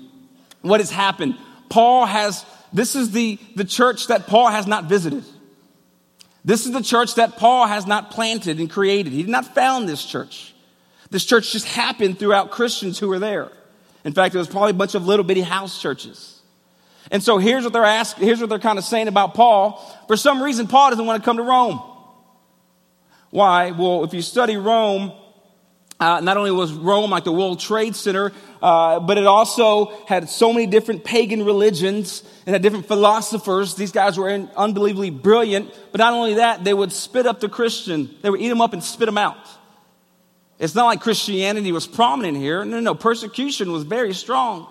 What 0.62 0.79
has 0.79 0.91
happened? 0.91 1.38
Paul 1.69 2.05
has, 2.05 2.45
this 2.74 2.95
is 2.95 3.12
the, 3.12 3.39
the 3.55 3.65
church 3.65 4.07
that 4.07 4.27
Paul 4.27 4.48
has 4.50 4.67
not 4.67 4.86
visited. 4.86 5.24
This 6.43 6.65
is 6.65 6.72
the 6.72 6.84
church 6.84 7.15
that 7.15 7.38
Paul 7.38 7.65
has 7.67 7.88
not 7.88 8.12
planted 8.12 8.60
and 8.60 8.69
created. 8.69 9.12
He 9.13 9.24
did 9.24 9.31
not 9.31 9.55
found 9.55 9.89
this 9.89 10.05
church. 10.05 10.53
This 11.10 11.25
church 11.25 11.51
just 11.51 11.67
happened 11.67 12.19
throughout 12.19 12.51
Christians 12.51 13.00
who 13.00 13.07
were 13.07 13.19
there. 13.19 13.51
In 14.03 14.13
fact, 14.13 14.36
it 14.36 14.38
was 14.38 14.48
probably 14.48 14.72
a 14.72 14.75
bunch 14.75 14.93
of 14.93 15.07
little 15.07 15.25
bitty 15.25 15.41
house 15.41 15.81
churches. 15.81 16.39
And 17.12 17.24
so 17.24 17.38
here's 17.38 17.63
what 17.63 17.74
they're 17.74 17.84
asking, 17.84 18.25
here's 18.25 18.39
what 18.39 18.50
they're 18.50 18.60
kind 18.60 18.77
of 18.77 18.84
saying 18.84 19.07
about 19.07 19.34
Paul. 19.34 19.79
For 20.07 20.17
some 20.17 20.41
reason, 20.41 20.67
Paul 20.67 20.91
doesn't 20.91 21.05
want 21.05 21.22
to 21.22 21.25
come 21.25 21.38
to 21.38 21.43
Rome. 21.43 21.81
Why? 23.36 23.72
Well, 23.72 24.06
if 24.06 24.13
you 24.13 24.22
study 24.22 24.56
Rome, 24.56 25.12
uh, 26.00 26.22
not 26.22 26.38
only 26.38 26.51
was 26.51 26.72
Rome 26.72 27.10
like 27.10 27.25
the 27.25 27.34
World 27.34 27.60
Trade 27.60 27.94
Center, 27.94 28.32
uh, 28.62 29.01
but 29.01 29.18
it 29.18 29.25
also 29.25 29.88
had 30.06 30.30
so 30.30 30.54
many 30.54 30.68
different 30.68 31.04
pagan 31.04 31.44
religions 31.44 32.24
and 32.46 32.54
had 32.54 32.62
different 32.62 32.88
philosophers. 32.88 33.75
These 33.75 33.92
guys 33.92 34.18
were 34.18 34.30
unbelievably 34.30 35.10
brilliant. 35.10 35.77
But 35.92 36.00
not 36.00 36.13
only 36.13 36.36
that, 36.36 36.63
they 36.63 36.74
would 36.74 36.94
spit 36.94 37.25
up 37.25 37.42
the 37.42 37.50
Christian. 37.50 38.10
They 38.22 38.30
would 38.30 38.39
eat 38.39 38.48
them 38.48 38.62
up 38.62 38.72
and 38.72 38.82
spit 38.82 39.06
them 39.06 39.18
out. 39.18 39.50
It's 40.58 40.74
not 40.74 40.86
like 40.86 41.01
Christianity 41.01 41.74
was 41.74 41.86
prominent 41.86 42.38
here. 42.38 42.63
No, 42.63 42.80
no, 42.80 42.96
persecution 42.96 43.70
was 43.74 43.84
very 43.84 44.13
strong. 44.13 44.65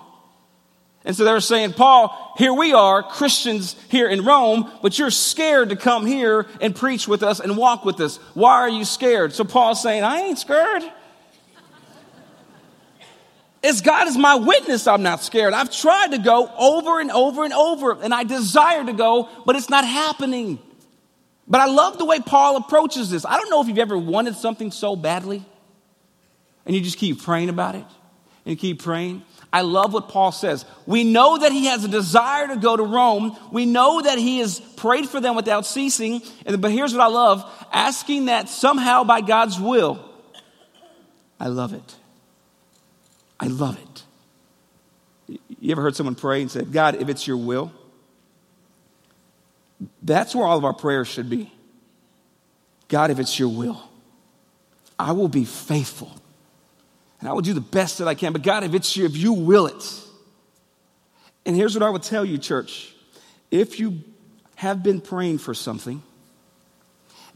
And 1.05 1.15
so 1.15 1.23
they 1.23 1.31
were 1.31 1.39
saying, 1.39 1.73
Paul, 1.73 2.33
here 2.35 2.51
we 2.51 2.73
are, 2.73 3.03
Christians 3.03 3.75
here 3.89 4.09
in 4.09 4.25
Rome, 4.25 4.71
but 4.81 4.97
you're 4.97 5.11
scared 5.11 5.69
to 5.69 5.75
come 5.75 6.07
here 6.07 6.47
and 6.59 6.75
preach 6.75 7.07
with 7.07 7.21
us 7.21 7.39
and 7.39 7.55
walk 7.55 7.85
with 7.85 8.01
us. 8.01 8.17
Why 8.33 8.53
are 8.53 8.69
you 8.69 8.83
scared? 8.83 9.31
So 9.31 9.43
Paul's 9.43 9.83
saying, 9.83 10.03
I 10.03 10.21
ain't 10.21 10.39
scared. 10.39 10.81
As 13.63 13.81
God 13.81 14.07
is 14.07 14.17
my 14.17 14.35
witness, 14.35 14.87
I'm 14.87 15.03
not 15.03 15.23
scared. 15.23 15.53
I've 15.53 15.71
tried 15.71 16.11
to 16.11 16.17
go 16.17 16.51
over 16.57 16.99
and 16.99 17.11
over 17.11 17.43
and 17.43 17.53
over, 17.53 17.99
and 18.01 18.13
I 18.13 18.23
desire 18.23 18.83
to 18.83 18.93
go, 18.93 19.29
but 19.45 19.55
it's 19.55 19.69
not 19.69 19.85
happening. 19.85 20.59
But 21.47 21.61
I 21.61 21.65
love 21.65 21.99
the 21.99 22.05
way 22.05 22.19
Paul 22.19 22.57
approaches 22.57 23.11
this. 23.11 23.25
I 23.25 23.37
don't 23.37 23.51
know 23.51 23.61
if 23.61 23.67
you've 23.67 23.77
ever 23.77 23.97
wanted 23.97 24.35
something 24.35 24.71
so 24.71 24.95
badly, 24.95 25.45
and 26.65 26.75
you 26.75 26.81
just 26.81 26.97
keep 26.97 27.21
praying 27.21 27.49
about 27.49 27.75
it, 27.75 27.85
and 28.45 28.51
you 28.51 28.55
keep 28.55 28.81
praying. 28.81 29.23
I 29.55 29.61
love 29.61 29.93
what 29.93 30.09
Paul 30.09 30.33
says. 30.33 30.65
We 30.85 31.05
know 31.05 31.37
that 31.37 31.53
he 31.53 31.67
has 31.67 31.85
a 31.85 31.87
desire 31.87 32.49
to 32.49 32.57
go 32.57 32.75
to 32.75 32.83
Rome. 32.83 33.37
We 33.53 33.65
know 33.65 34.01
that 34.01 34.17
he 34.17 34.39
has 34.39 34.59
prayed 34.59 35.07
for 35.07 35.21
them 35.21 35.33
without 35.33 35.65
ceasing. 35.65 36.21
But 36.45 36.71
here's 36.71 36.93
what 36.93 37.01
I 37.01 37.07
love 37.07 37.65
asking 37.71 38.25
that 38.25 38.49
somehow 38.49 39.05
by 39.05 39.21
God's 39.21 39.57
will. 39.57 40.03
I 41.39 41.47
love 41.47 41.71
it. 41.71 41.95
I 43.39 43.47
love 43.47 43.79
it. 45.27 45.39
You 45.61 45.71
ever 45.71 45.81
heard 45.81 45.95
someone 45.95 46.15
pray 46.15 46.41
and 46.41 46.51
say, 46.51 46.65
God, 46.65 47.01
if 47.01 47.07
it's 47.07 47.25
your 47.25 47.37
will? 47.37 47.71
That's 50.03 50.35
where 50.35 50.45
all 50.45 50.57
of 50.57 50.65
our 50.65 50.73
prayers 50.73 51.07
should 51.07 51.29
be. 51.29 51.49
God, 52.89 53.09
if 53.09 53.19
it's 53.19 53.39
your 53.39 53.47
will, 53.47 53.81
I 54.99 55.13
will 55.13 55.29
be 55.29 55.45
faithful. 55.45 56.11
And 57.25 57.31
I 57.31 57.33
will 57.33 57.41
do 57.41 57.55
the 57.55 57.59
best 57.59 57.97
that 57.97 58.07
I 58.07 58.13
can. 58.13 58.33
But 58.33 58.43
God, 58.43 58.63
if 58.63 58.75
it's 58.75 58.95
your, 58.95 59.07
if 59.07 59.17
you 59.17 59.33
will 59.33 59.65
it. 59.65 60.01
And 61.43 61.55
here's 61.55 61.73
what 61.73 61.81
I 61.81 61.89
would 61.89 62.03
tell 62.03 62.23
you, 62.23 62.37
church. 62.37 62.93
If 63.49 63.79
you 63.79 64.03
have 64.53 64.83
been 64.83 65.01
praying 65.01 65.39
for 65.39 65.55
something 65.55 66.03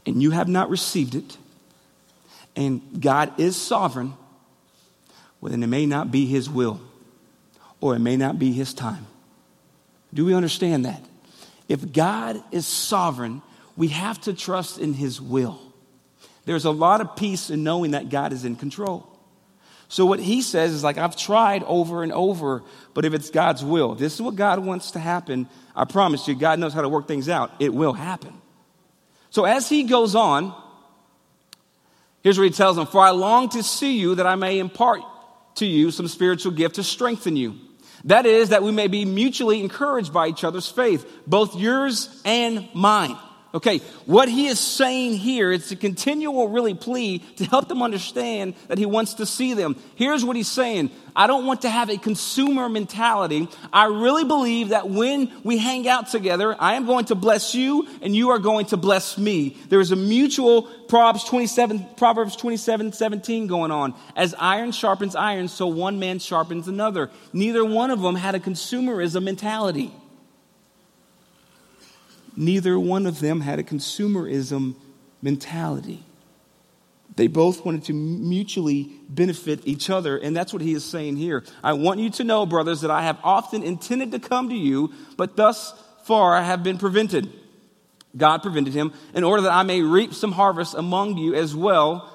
and 0.06 0.22
you 0.22 0.30
have 0.30 0.46
not 0.46 0.70
received 0.70 1.16
it, 1.16 1.36
and 2.54 3.00
God 3.00 3.40
is 3.40 3.56
sovereign, 3.56 4.14
well, 5.40 5.50
then 5.50 5.60
it 5.60 5.66
may 5.66 5.86
not 5.86 6.12
be 6.12 6.24
His 6.24 6.48
will 6.48 6.80
or 7.80 7.96
it 7.96 7.98
may 7.98 8.16
not 8.16 8.38
be 8.38 8.52
His 8.52 8.72
time. 8.72 9.08
Do 10.14 10.24
we 10.24 10.34
understand 10.34 10.84
that? 10.84 11.04
If 11.68 11.92
God 11.92 12.40
is 12.52 12.64
sovereign, 12.64 13.42
we 13.76 13.88
have 13.88 14.20
to 14.20 14.34
trust 14.34 14.78
in 14.78 14.94
His 14.94 15.20
will. 15.20 15.60
There's 16.44 16.64
a 16.64 16.70
lot 16.70 17.00
of 17.00 17.16
peace 17.16 17.50
in 17.50 17.64
knowing 17.64 17.90
that 17.90 18.08
God 18.08 18.32
is 18.32 18.44
in 18.44 18.54
control. 18.54 19.09
So, 19.90 20.06
what 20.06 20.20
he 20.20 20.40
says 20.40 20.70
is 20.70 20.84
like, 20.84 20.98
I've 20.98 21.16
tried 21.16 21.64
over 21.64 22.04
and 22.04 22.12
over, 22.12 22.62
but 22.94 23.04
if 23.04 23.12
it's 23.12 23.28
God's 23.28 23.64
will, 23.64 23.96
this 23.96 24.14
is 24.14 24.22
what 24.22 24.36
God 24.36 24.60
wants 24.60 24.92
to 24.92 25.00
happen, 25.00 25.48
I 25.74 25.84
promise 25.84 26.28
you, 26.28 26.36
God 26.36 26.60
knows 26.60 26.72
how 26.72 26.82
to 26.82 26.88
work 26.88 27.08
things 27.08 27.28
out. 27.28 27.50
It 27.58 27.74
will 27.74 27.92
happen. 27.92 28.32
So, 29.30 29.44
as 29.44 29.68
he 29.68 29.82
goes 29.82 30.14
on, 30.14 30.54
here's 32.22 32.38
what 32.38 32.44
he 32.44 32.50
tells 32.50 32.76
them 32.76 32.86
For 32.86 33.00
I 33.00 33.10
long 33.10 33.48
to 33.48 33.64
see 33.64 33.98
you 33.98 34.14
that 34.14 34.28
I 34.28 34.36
may 34.36 34.60
impart 34.60 35.02
to 35.56 35.66
you 35.66 35.90
some 35.90 36.06
spiritual 36.06 36.52
gift 36.52 36.76
to 36.76 36.84
strengthen 36.84 37.34
you. 37.34 37.56
That 38.04 38.26
is, 38.26 38.50
that 38.50 38.62
we 38.62 38.70
may 38.70 38.86
be 38.86 39.04
mutually 39.04 39.58
encouraged 39.58 40.12
by 40.12 40.28
each 40.28 40.44
other's 40.44 40.68
faith, 40.68 41.04
both 41.26 41.56
yours 41.56 42.22
and 42.24 42.68
mine. 42.74 43.18
Okay, 43.52 43.78
what 44.06 44.28
he 44.28 44.46
is 44.46 44.60
saying 44.60 45.14
here, 45.14 45.50
it's 45.50 45.72
a 45.72 45.76
continual 45.76 46.48
really 46.48 46.74
plea 46.74 47.18
to 47.36 47.44
help 47.44 47.66
them 47.66 47.82
understand 47.82 48.54
that 48.68 48.78
he 48.78 48.86
wants 48.86 49.14
to 49.14 49.26
see 49.26 49.54
them. 49.54 49.74
Here's 49.96 50.24
what 50.24 50.36
he's 50.36 50.46
saying. 50.46 50.92
I 51.16 51.26
don't 51.26 51.46
want 51.46 51.62
to 51.62 51.68
have 51.68 51.90
a 51.90 51.96
consumer 51.96 52.68
mentality. 52.68 53.48
I 53.72 53.86
really 53.86 54.24
believe 54.24 54.68
that 54.68 54.88
when 54.88 55.32
we 55.42 55.58
hang 55.58 55.88
out 55.88 56.08
together, 56.10 56.54
I 56.60 56.74
am 56.74 56.86
going 56.86 57.06
to 57.06 57.16
bless 57.16 57.52
you 57.52 57.88
and 58.02 58.14
you 58.14 58.30
are 58.30 58.38
going 58.38 58.66
to 58.66 58.76
bless 58.76 59.18
me. 59.18 59.56
There 59.68 59.80
is 59.80 59.90
a 59.90 59.96
mutual 59.96 60.62
Proverbs 60.62 61.24
27, 61.24 61.86
Proverbs 61.96 62.36
27, 62.36 62.92
17 62.92 63.48
going 63.48 63.72
on. 63.72 63.94
As 64.14 64.32
iron 64.38 64.70
sharpens 64.70 65.16
iron, 65.16 65.48
so 65.48 65.66
one 65.66 65.98
man 65.98 66.20
sharpens 66.20 66.68
another. 66.68 67.10
Neither 67.32 67.64
one 67.64 67.90
of 67.90 68.00
them 68.00 68.14
had 68.14 68.36
a 68.36 68.40
consumerism 68.40 69.24
mentality 69.24 69.92
neither 72.36 72.78
one 72.78 73.06
of 73.06 73.20
them 73.20 73.40
had 73.40 73.58
a 73.58 73.62
consumerism 73.62 74.74
mentality. 75.22 76.04
They 77.16 77.26
both 77.26 77.64
wanted 77.64 77.84
to 77.84 77.92
mutually 77.92 78.90
benefit 79.08 79.60
each 79.64 79.90
other, 79.90 80.16
and 80.16 80.34
that's 80.36 80.52
what 80.52 80.62
he 80.62 80.72
is 80.72 80.84
saying 80.84 81.16
here. 81.16 81.44
I 81.62 81.72
want 81.72 82.00
you 82.00 82.10
to 82.10 82.24
know, 82.24 82.46
brothers, 82.46 82.82
that 82.82 82.90
I 82.90 83.02
have 83.02 83.18
often 83.24 83.62
intended 83.62 84.12
to 84.12 84.18
come 84.18 84.48
to 84.48 84.54
you, 84.54 84.92
but 85.16 85.36
thus 85.36 85.74
far 86.04 86.34
I 86.34 86.42
have 86.42 86.62
been 86.62 86.78
prevented. 86.78 87.30
God 88.16 88.42
prevented 88.42 88.74
him 88.74 88.92
in 89.14 89.24
order 89.24 89.42
that 89.42 89.52
I 89.52 89.62
may 89.62 89.82
reap 89.82 90.14
some 90.14 90.32
harvest 90.32 90.74
among 90.74 91.18
you 91.18 91.34
as 91.34 91.54
well 91.54 92.10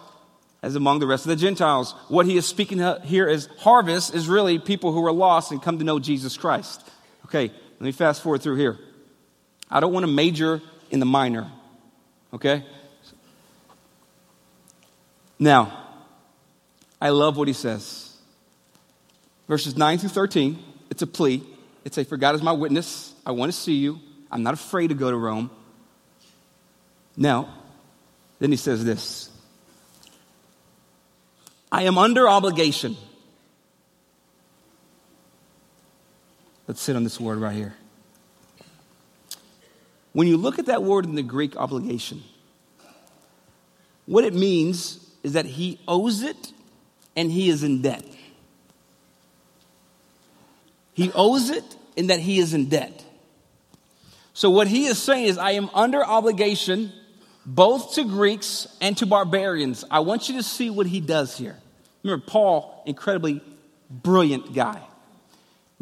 as 0.61 0.75
among 0.75 0.99
the 0.99 1.07
rest 1.07 1.25
of 1.25 1.29
the 1.29 1.35
Gentiles. 1.35 1.93
What 2.07 2.25
he 2.25 2.37
is 2.37 2.45
speaking 2.45 2.79
here 3.03 3.27
as 3.29 3.47
harvest 3.59 4.15
is 4.15 4.27
really 4.27 4.59
people 4.59 4.91
who 4.91 5.05
are 5.05 5.11
lost 5.11 5.51
and 5.51 5.61
come 5.61 5.77
to 5.77 5.85
know 5.85 5.99
Jesus 5.99 6.35
Christ. 6.35 6.81
Okay, 7.25 7.47
let 7.49 7.81
me 7.81 7.91
fast 7.91 8.23
forward 8.23 8.41
through 8.41 8.55
here. 8.55 8.79
I 9.75 9.81
don't 9.81 9.91
want 9.91 10.05
to 10.05 10.11
major 10.11 10.61
in 10.89 11.01
the 11.01 11.05
minor. 11.05 11.51
Okay? 12.33 12.63
Now, 15.37 15.77
I 17.01 17.09
love 17.09 17.35
what 17.35 17.49
he 17.49 17.53
says. 17.53 18.15
Verses 19.49 19.75
9 19.75 19.97
through 19.97 20.09
13, 20.09 20.63
it's 20.89 21.01
a 21.01 21.07
plea. 21.07 21.43
It's 21.83 21.97
a, 21.97 22.05
For 22.05 22.15
God 22.15 22.35
is 22.35 22.41
my 22.41 22.53
witness. 22.53 23.13
I 23.25 23.31
want 23.31 23.51
to 23.51 23.57
see 23.57 23.73
you. 23.73 23.99
I'm 24.31 24.43
not 24.43 24.53
afraid 24.53 24.87
to 24.87 24.95
go 24.95 25.11
to 25.11 25.17
Rome. 25.17 25.51
Now, 27.17 27.53
then 28.39 28.51
he 28.51 28.57
says 28.57 28.85
this 28.85 29.29
I 31.69 31.83
am 31.83 31.97
under 31.97 32.29
obligation. 32.29 32.95
Let's 36.65 36.81
sit 36.81 36.95
on 36.95 37.03
this 37.03 37.19
word 37.19 37.39
right 37.39 37.53
here. 37.53 37.75
When 40.15 40.29
you 40.29 40.37
look 40.37 40.59
at 40.59 40.67
that 40.67 40.81
word 40.81 41.03
in 41.03 41.15
the 41.15 41.21
Greek 41.21 41.57
obligation, 41.57 42.23
what 44.05 44.23
it 44.23 44.33
means 44.33 45.05
is 45.23 45.33
that 45.33 45.45
he 45.45 45.77
owes 45.89 46.21
it 46.21 46.53
and 47.17 47.29
he 47.29 47.49
is 47.49 47.63
in 47.63 47.81
debt. 47.81 48.05
He 50.93 51.11
owes 51.11 51.49
it 51.49 51.65
and 51.97 52.09
that 52.09 52.21
he 52.21 52.39
is 52.39 52.53
in 52.53 52.69
debt. 52.69 53.03
So, 54.33 54.49
what 54.49 54.69
he 54.69 54.85
is 54.85 54.97
saying 54.97 55.25
is, 55.25 55.37
I 55.37 55.51
am 55.51 55.69
under 55.73 56.01
obligation 56.01 56.93
both 57.45 57.95
to 57.95 58.05
Greeks 58.05 58.69
and 58.79 58.95
to 58.99 59.05
barbarians. 59.05 59.83
I 59.91 59.99
want 59.99 60.29
you 60.29 60.37
to 60.37 60.43
see 60.43 60.69
what 60.69 60.87
he 60.87 61.01
does 61.01 61.37
here. 61.37 61.57
Remember, 62.03 62.23
Paul, 62.25 62.83
incredibly 62.85 63.41
brilliant 63.89 64.53
guy. 64.53 64.81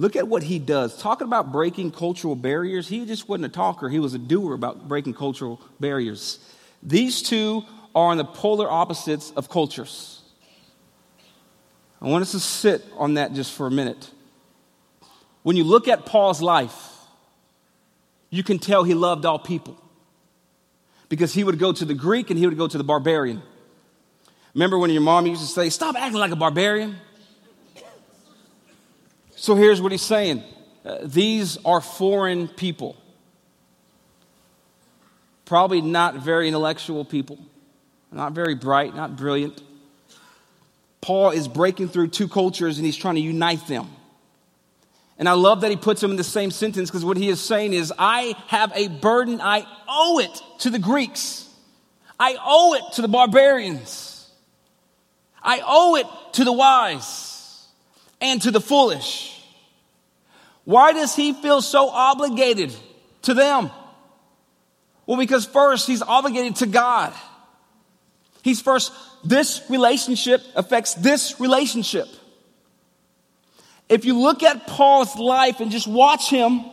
Look 0.03 0.17
at 0.17 0.27
what 0.27 0.43
he 0.43 0.59
does. 0.59 0.97
Talking 0.97 1.27
about 1.27 1.53
breaking 1.53 1.91
cultural 1.91 2.35
barriers, 2.35 2.89
he 2.89 3.05
just 3.05 3.29
wasn't 3.29 3.45
a 3.45 3.49
talker, 3.55 3.87
he 3.87 3.99
was 3.99 4.13
a 4.13 4.17
doer 4.19 4.53
about 4.53 4.89
breaking 4.89 5.13
cultural 5.13 5.61
barriers. 5.79 6.39
These 6.83 7.21
two 7.21 7.63
are 7.95 8.11
on 8.11 8.17
the 8.17 8.25
polar 8.25 8.69
opposites 8.69 9.31
of 9.37 9.47
cultures. 9.47 10.21
I 12.01 12.09
want 12.09 12.21
us 12.21 12.31
to 12.31 12.41
sit 12.41 12.83
on 12.97 13.13
that 13.13 13.31
just 13.31 13.53
for 13.53 13.65
a 13.65 13.71
minute. 13.71 14.11
When 15.41 15.55
you 15.55 15.63
look 15.63 15.87
at 15.87 16.05
Paul's 16.05 16.41
life, 16.41 16.97
you 18.29 18.43
can 18.43 18.59
tell 18.59 18.83
he 18.83 18.95
loved 18.95 19.25
all 19.25 19.39
people 19.39 19.81
because 21.07 21.33
he 21.33 21.45
would 21.45 21.59
go 21.59 21.71
to 21.71 21.85
the 21.85 21.93
Greek 21.93 22.29
and 22.29 22.37
he 22.37 22.45
would 22.45 22.57
go 22.57 22.67
to 22.67 22.77
the 22.77 22.83
barbarian. 22.83 23.41
Remember 24.53 24.77
when 24.77 24.89
your 24.89 25.01
mom 25.01 25.27
used 25.27 25.39
to 25.39 25.47
say, 25.47 25.69
Stop 25.69 25.95
acting 25.95 26.19
like 26.19 26.31
a 26.31 26.35
barbarian? 26.35 26.97
So 29.43 29.55
here's 29.55 29.81
what 29.81 29.91
he's 29.91 30.01
saying 30.01 30.41
uh, 30.85 30.99
these 31.03 31.57
are 31.65 31.81
foreign 31.81 32.47
people, 32.47 32.95
probably 35.43 35.81
not 35.81 36.15
very 36.15 36.47
intellectual 36.47 37.03
people, 37.03 37.37
not 38.09 38.31
very 38.31 38.55
bright, 38.55 38.95
not 38.95 39.17
brilliant. 39.17 39.61
Paul 41.01 41.31
is 41.31 41.49
breaking 41.49 41.89
through 41.89 42.07
two 42.07 42.29
cultures 42.29 42.77
and 42.77 42.85
he's 42.85 42.95
trying 42.95 43.15
to 43.15 43.21
unite 43.21 43.67
them. 43.67 43.89
And 45.17 45.27
I 45.27 45.33
love 45.33 45.59
that 45.59 45.71
he 45.71 45.75
puts 45.75 45.99
them 45.99 46.11
in 46.11 46.17
the 46.17 46.23
same 46.23 46.49
sentence 46.49 46.89
because 46.89 47.03
what 47.03 47.17
he 47.17 47.27
is 47.27 47.41
saying 47.41 47.73
is, 47.73 47.91
I 47.99 48.35
have 48.47 48.71
a 48.73 48.87
burden. 48.87 49.41
I 49.41 49.67
owe 49.89 50.19
it 50.19 50.41
to 50.59 50.69
the 50.69 50.79
Greeks. 50.79 51.49
I 52.17 52.37
owe 52.41 52.75
it 52.75 52.93
to 52.93 53.01
the 53.01 53.09
barbarians. 53.09 54.31
I 55.41 55.61
owe 55.67 55.97
it 55.97 56.07
to 56.35 56.45
the 56.45 56.53
wise 56.53 57.67
and 58.21 58.41
to 58.43 58.49
the 58.49 58.61
foolish. 58.61 59.31
Why 60.65 60.93
does 60.93 61.15
he 61.15 61.33
feel 61.33 61.61
so 61.61 61.89
obligated 61.89 62.73
to 63.23 63.33
them? 63.33 63.71
Well, 65.05 65.17
because 65.17 65.45
first, 65.45 65.87
he's 65.87 66.01
obligated 66.01 66.57
to 66.57 66.65
God. 66.65 67.13
He's 68.41 68.61
first, 68.61 68.91
this 69.23 69.61
relationship 69.69 70.41
affects 70.55 70.93
this 70.95 71.39
relationship. 71.39 72.07
If 73.89 74.05
you 74.05 74.19
look 74.19 74.43
at 74.43 74.67
Paul's 74.67 75.15
life 75.17 75.59
and 75.59 75.71
just 75.71 75.87
watch 75.87 76.29
him, 76.29 76.65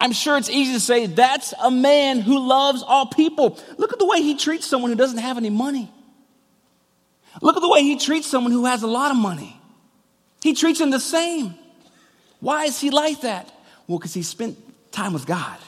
I'm 0.00 0.12
sure 0.12 0.36
it's 0.36 0.50
easy 0.50 0.72
to 0.74 0.80
say 0.80 1.06
that's 1.06 1.52
a 1.62 1.70
man 1.70 2.20
who 2.20 2.48
loves 2.48 2.82
all 2.82 3.06
people. 3.06 3.58
Look 3.76 3.92
at 3.92 3.98
the 3.98 4.06
way 4.06 4.22
he 4.22 4.36
treats 4.36 4.66
someone 4.66 4.90
who 4.90 4.96
doesn't 4.96 5.18
have 5.18 5.36
any 5.36 5.50
money. 5.50 5.90
Look 7.42 7.56
at 7.56 7.60
the 7.60 7.68
way 7.68 7.82
he 7.82 7.96
treats 7.96 8.26
someone 8.26 8.52
who 8.52 8.64
has 8.64 8.82
a 8.82 8.88
lot 8.88 9.10
of 9.10 9.16
money. 9.16 9.60
He 10.42 10.54
treats 10.54 10.78
them 10.78 10.90
the 10.90 11.00
same. 11.00 11.54
Why 12.40 12.64
is 12.64 12.80
he 12.80 12.90
like 12.90 13.20
that? 13.20 13.52
Well, 13.86 13.98
because 13.98 14.14
he 14.14 14.22
spent 14.22 14.58
time 14.92 15.12
with 15.12 15.26
God. 15.26 15.58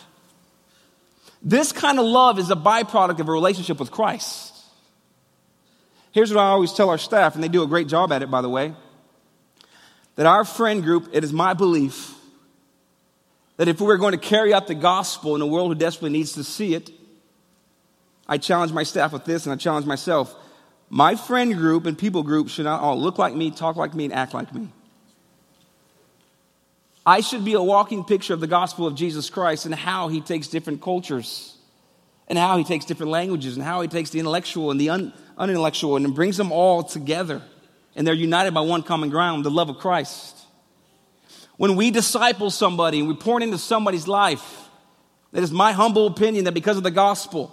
This 1.43 1.73
kind 1.73 1.99
of 1.99 2.07
love 2.07 2.39
is 2.39 2.51
a 2.51 2.57
byproduct 2.57 3.19
of 3.19 3.29
a 3.29 3.33
relationship 3.33 3.79
with 3.79 3.91
Christ. 3.91 4.55
Here's 6.13 6.33
what 6.33 6.41
I 6.41 6.49
always 6.49 6.73
tell 6.73 6.91
our 6.91 6.99
staff, 6.99 7.35
and 7.35 7.43
they 7.43 7.49
do 7.49 7.63
a 7.63 7.67
great 7.67 7.89
job 7.89 8.13
at 8.13 8.23
it, 8.23 8.31
by 8.31 8.43
the 8.43 8.49
way. 8.49 8.75
That 10.17 10.27
our 10.27 10.45
friend 10.45 10.83
group, 10.83 11.09
it 11.13 11.25
is 11.25 11.33
my 11.33 11.55
belief 11.55 12.15
that 13.57 13.69
if 13.69 13.81
we 13.81 13.93
are 13.93 13.97
going 13.97 14.13
to 14.13 14.19
carry 14.19 14.53
out 14.53 14.67
the 14.67 14.75
gospel 14.75 15.35
in 15.35 15.41
a 15.41 15.47
world 15.47 15.69
who 15.73 15.75
desperately 15.75 16.11
needs 16.11 16.33
to 16.33 16.45
see 16.45 16.75
it, 16.75 16.91
I 18.27 18.39
challenge 18.39 18.73
my 18.73 18.83
staff 18.83 19.13
with 19.13 19.25
this 19.25 19.47
and 19.47 19.53
I 19.53 19.57
challenge 19.57 19.87
myself. 19.87 20.35
My 20.91 21.17
friend 21.17 21.55
group 21.55 21.87
and 21.87 21.97
people 21.97 22.23
group 22.23 22.49
should 22.49 22.65
not 22.65 22.81
all 22.81 23.01
look 23.01 23.19
like 23.19 23.35
me, 23.35 23.51
talk 23.51 23.77
like 23.77 23.95
me, 23.95 24.05
and 24.05 24.13
act 24.13 24.35
like 24.35 24.55
me. 24.55 24.69
I 27.05 27.21
should 27.21 27.45
be 27.45 27.55
a 27.55 27.63
walking 27.63 28.05
picture 28.05 28.35
of 28.35 28.41
the 28.41 28.47
gospel 28.47 28.87
of 28.87 28.95
Jesus 28.95 29.29
Christ 29.29 29.67
and 29.67 29.75
how 29.75 30.09
he 30.09 30.21
takes 30.21 30.47
different 30.47 30.81
cultures 30.81 31.57
and 32.29 32.39
how 32.39 32.57
he 32.57 32.65
takes 32.65 32.85
different 32.85 33.11
languages 33.11 33.57
and 33.57 33.65
how 33.65 33.81
he 33.81 33.89
takes 33.89 34.11
the 34.11 34.21
intellectual 34.21 34.71
and 34.71 34.81
the 34.81 34.91
un- 34.91 35.13
unintellectual 35.37 35.97
and 35.97 36.15
brings 36.15 36.37
them 36.37 36.53
all 36.53 36.85
together. 36.85 37.43
And 37.97 38.07
they're 38.07 38.15
united 38.15 38.55
by 38.55 38.61
one 38.61 38.83
common 38.83 39.11
ground 39.11 39.45
the 39.45 39.51
love 39.51 39.69
of 39.69 39.79
Christ. 39.79 40.39
When 41.57 41.77
we 41.77 41.91
disciple 41.91 42.51
somebody 42.51 43.01
and 43.01 43.09
we 43.09 43.15
pour 43.15 43.41
into 43.41 43.59
somebody's 43.59 44.07
life, 44.07 44.69
it 45.33 45.43
is 45.43 45.51
my 45.51 45.73
humble 45.73 46.07
opinion 46.07 46.45
that 46.45 46.55
because 46.55 46.77
of 46.77 46.83
the 46.83 46.91
gospel, 46.91 47.53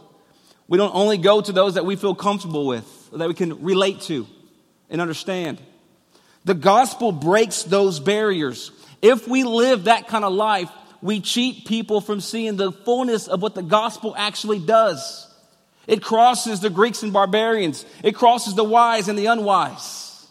we 0.68 0.78
don't 0.78 0.94
only 0.94 1.18
go 1.18 1.42
to 1.42 1.52
those 1.52 1.74
that 1.74 1.86
we 1.86 1.96
feel 1.96 2.14
comfortable 2.14 2.68
with, 2.68 3.10
that 3.12 3.28
we 3.28 3.34
can 3.34 3.64
relate 3.64 4.02
to 4.02 4.28
and 4.90 5.02
understand. 5.02 5.60
The 6.46 6.54
gospel 6.54 7.12
breaks 7.12 7.64
those 7.64 8.00
barriers. 8.00 8.72
If 9.02 9.28
we 9.28 9.44
live 9.44 9.86
that 9.86 10.08
kind 10.08 10.26
of 10.26 10.34
life, 10.34 10.70
we 11.02 11.22
cheat 11.22 11.66
people 11.66 12.02
from 12.02 12.22
seeing 12.22 12.58
the 12.58 12.72
fullness 12.72 13.28
of 13.28 13.42
what 13.42 13.56
the 13.56 13.64
gospel 13.64 14.14
actually 14.18 14.60
does. 14.60 15.28
It 15.88 16.04
crosses 16.04 16.60
the 16.60 16.70
Greeks 16.70 17.04
and 17.04 17.14
barbarians, 17.14 17.86
it 18.04 18.14
crosses 18.14 18.56
the 18.56 18.64
wise 18.64 19.08
and 19.08 19.18
the 19.18 19.28
unwise. 19.28 20.28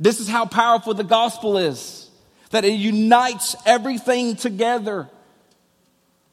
This 0.00 0.20
is 0.20 0.28
how 0.28 0.46
powerful 0.46 0.94
the 0.94 1.04
gospel 1.04 1.58
is 1.58 2.08
that 2.50 2.64
it 2.64 2.74
unites 2.74 3.56
everything 3.66 4.36
together. 4.36 5.08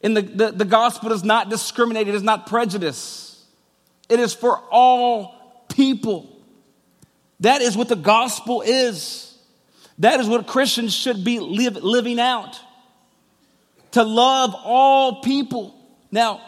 And 0.02 0.16
the, 0.16 0.22
the, 0.22 0.52
the 0.52 0.64
gospel 0.64 1.08
does 1.08 1.24
not 1.24 1.50
discriminate, 1.50 2.08
it 2.08 2.14
is 2.14 2.22
not 2.22 2.46
prejudice, 2.46 3.44
it 4.08 4.20
is 4.20 4.34
for 4.34 4.58
all 4.70 5.64
people. 5.68 6.32
That 7.40 7.60
is 7.60 7.76
what 7.76 7.88
the 7.88 7.96
gospel 7.96 8.62
is. 8.62 9.25
That 9.98 10.20
is 10.20 10.28
what 10.28 10.46
Christians 10.46 10.94
should 10.94 11.24
be 11.24 11.38
live, 11.38 11.76
living 11.76 12.20
out 12.20 12.60
to 13.92 14.02
love 14.02 14.54
all 14.54 15.22
people. 15.22 15.74
Now, 16.10 16.40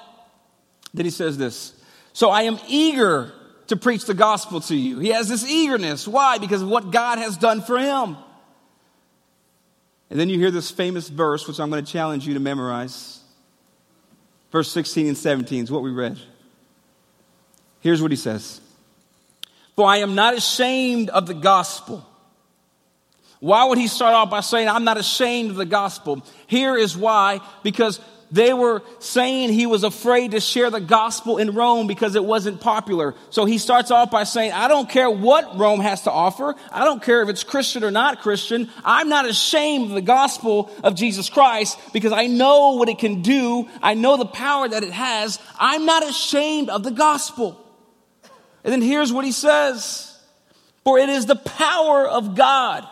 then 0.93 1.07
he 1.07 1.11
says 1.11 1.39
this 1.39 1.73
So 2.13 2.31
I 2.31 2.43
am 2.43 2.59
eager 2.69 3.33
to 3.69 3.77
preach 3.77 4.05
the 4.05 4.15
gospel 4.15 4.61
to 4.63 4.77
you. 4.77 4.99
He 4.99 5.09
has 5.11 5.29
this 5.29 5.49
eagerness. 5.49 6.07
Why? 6.07 6.39
Because 6.39 6.63
of 6.63 6.69
what 6.69 6.91
God 6.91 7.19
has 7.19 7.37
done 7.37 7.63
for 7.63 7.79
him. 7.79 8.17
And 10.11 10.19
then 10.19 10.29
you 10.29 10.39
hear 10.39 10.51
this 10.51 10.71
famous 10.71 11.09
verse, 11.09 11.47
which 11.47 11.61
I'm 11.61 11.71
going 11.71 11.85
to 11.85 11.91
challenge 11.91 12.27
you 12.27 12.35
to 12.35 12.41
memorize. 12.41 13.21
Verse 14.51 14.73
16 14.73 15.09
and 15.09 15.17
17 15.17 15.65
is 15.65 15.71
what 15.71 15.83
we 15.83 15.91
read. 15.91 16.19
Here's 17.81 18.03
what 18.03 18.11
he 18.11 18.17
says 18.17 18.61
For 19.77 19.87
I 19.87 19.99
am 19.99 20.15
not 20.15 20.35
ashamed 20.35 21.11
of 21.11 21.27
the 21.27 21.35
gospel 21.35 22.07
why 23.41 23.65
would 23.65 23.79
he 23.79 23.87
start 23.87 24.15
off 24.15 24.31
by 24.31 24.41
saying, 24.41 24.69
I'm 24.69 24.85
not 24.85 24.99
ashamed 24.99 25.51
of 25.51 25.57
the 25.57 25.67
gospel? 25.67 26.25
Here 26.47 26.77
is 26.77 26.97
why, 26.97 27.41
because 27.63 28.01
they 28.31 28.53
were 28.53 28.83
saying 28.99 29.53
he 29.53 29.67
was 29.67 29.85
afraid 29.85 30.33
to 30.33 30.41
share 30.41 30.71
the 30.71 30.81
gospel 30.81 31.39
in 31.39 31.55
Rome 31.55 31.87
because 31.87 32.15
it 32.15 32.25
wasn't 32.25 32.61
popular. 32.61 33.15
So 33.31 33.45
he 33.45 33.59
starts 33.59 33.91
off 33.91 34.11
by 34.11 34.25
saying, 34.25 34.53
I 34.53 34.69
don't 34.69 34.89
care 34.89 35.11
what 35.11 35.59
Rome 35.59 35.81
has 35.81 36.03
to 36.03 36.11
offer. 36.11 36.55
I 36.71 36.85
don't 36.85 37.03
care 37.03 37.23
if 37.23 37.29
it's 37.29 37.45
Christian 37.45 37.85
or 37.85 37.91
not 37.91 38.21
Christian. 38.21 38.69
I'm 38.85 39.09
not 39.09 39.27
ashamed 39.27 39.87
of 39.89 39.95
the 39.95 40.03
gospel 40.03 40.71
of 40.85 40.95
Jesus 40.95 41.31
Christ 41.31 41.79
because 41.93 42.13
I 42.13 42.27
know 42.27 42.73
what 42.73 42.89
it 42.89 42.99
can 42.99 43.23
do. 43.23 43.69
I 43.83 43.95
know 43.95 44.17
the 44.17 44.27
power 44.27 44.69
that 44.69 44.83
it 44.83 44.93
has. 44.93 45.39
I'm 45.59 45.87
not 45.87 46.07
ashamed 46.07 46.69
of 46.69 46.83
the 46.83 46.91
gospel. 46.91 47.65
And 48.63 48.73
then 48.73 48.83
here's 48.83 49.13
what 49.13 49.25
he 49.25 49.33
says. 49.33 50.05
For 50.85 50.99
it 50.99 51.09
is 51.09 51.27
the 51.27 51.37
power 51.37 52.07
of 52.07 52.35
God 52.35 52.87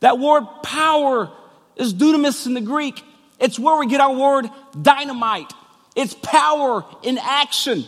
that 0.00 0.18
word 0.18 0.44
power 0.62 1.30
is 1.76 1.94
dunamis 1.94 2.46
in 2.46 2.54
the 2.54 2.60
Greek. 2.60 3.02
It's 3.40 3.58
where 3.58 3.78
we 3.78 3.86
get 3.86 4.00
our 4.00 4.14
word 4.14 4.50
dynamite. 4.80 5.52
It's 5.96 6.14
power 6.14 6.84
in 7.02 7.18
action. 7.18 7.84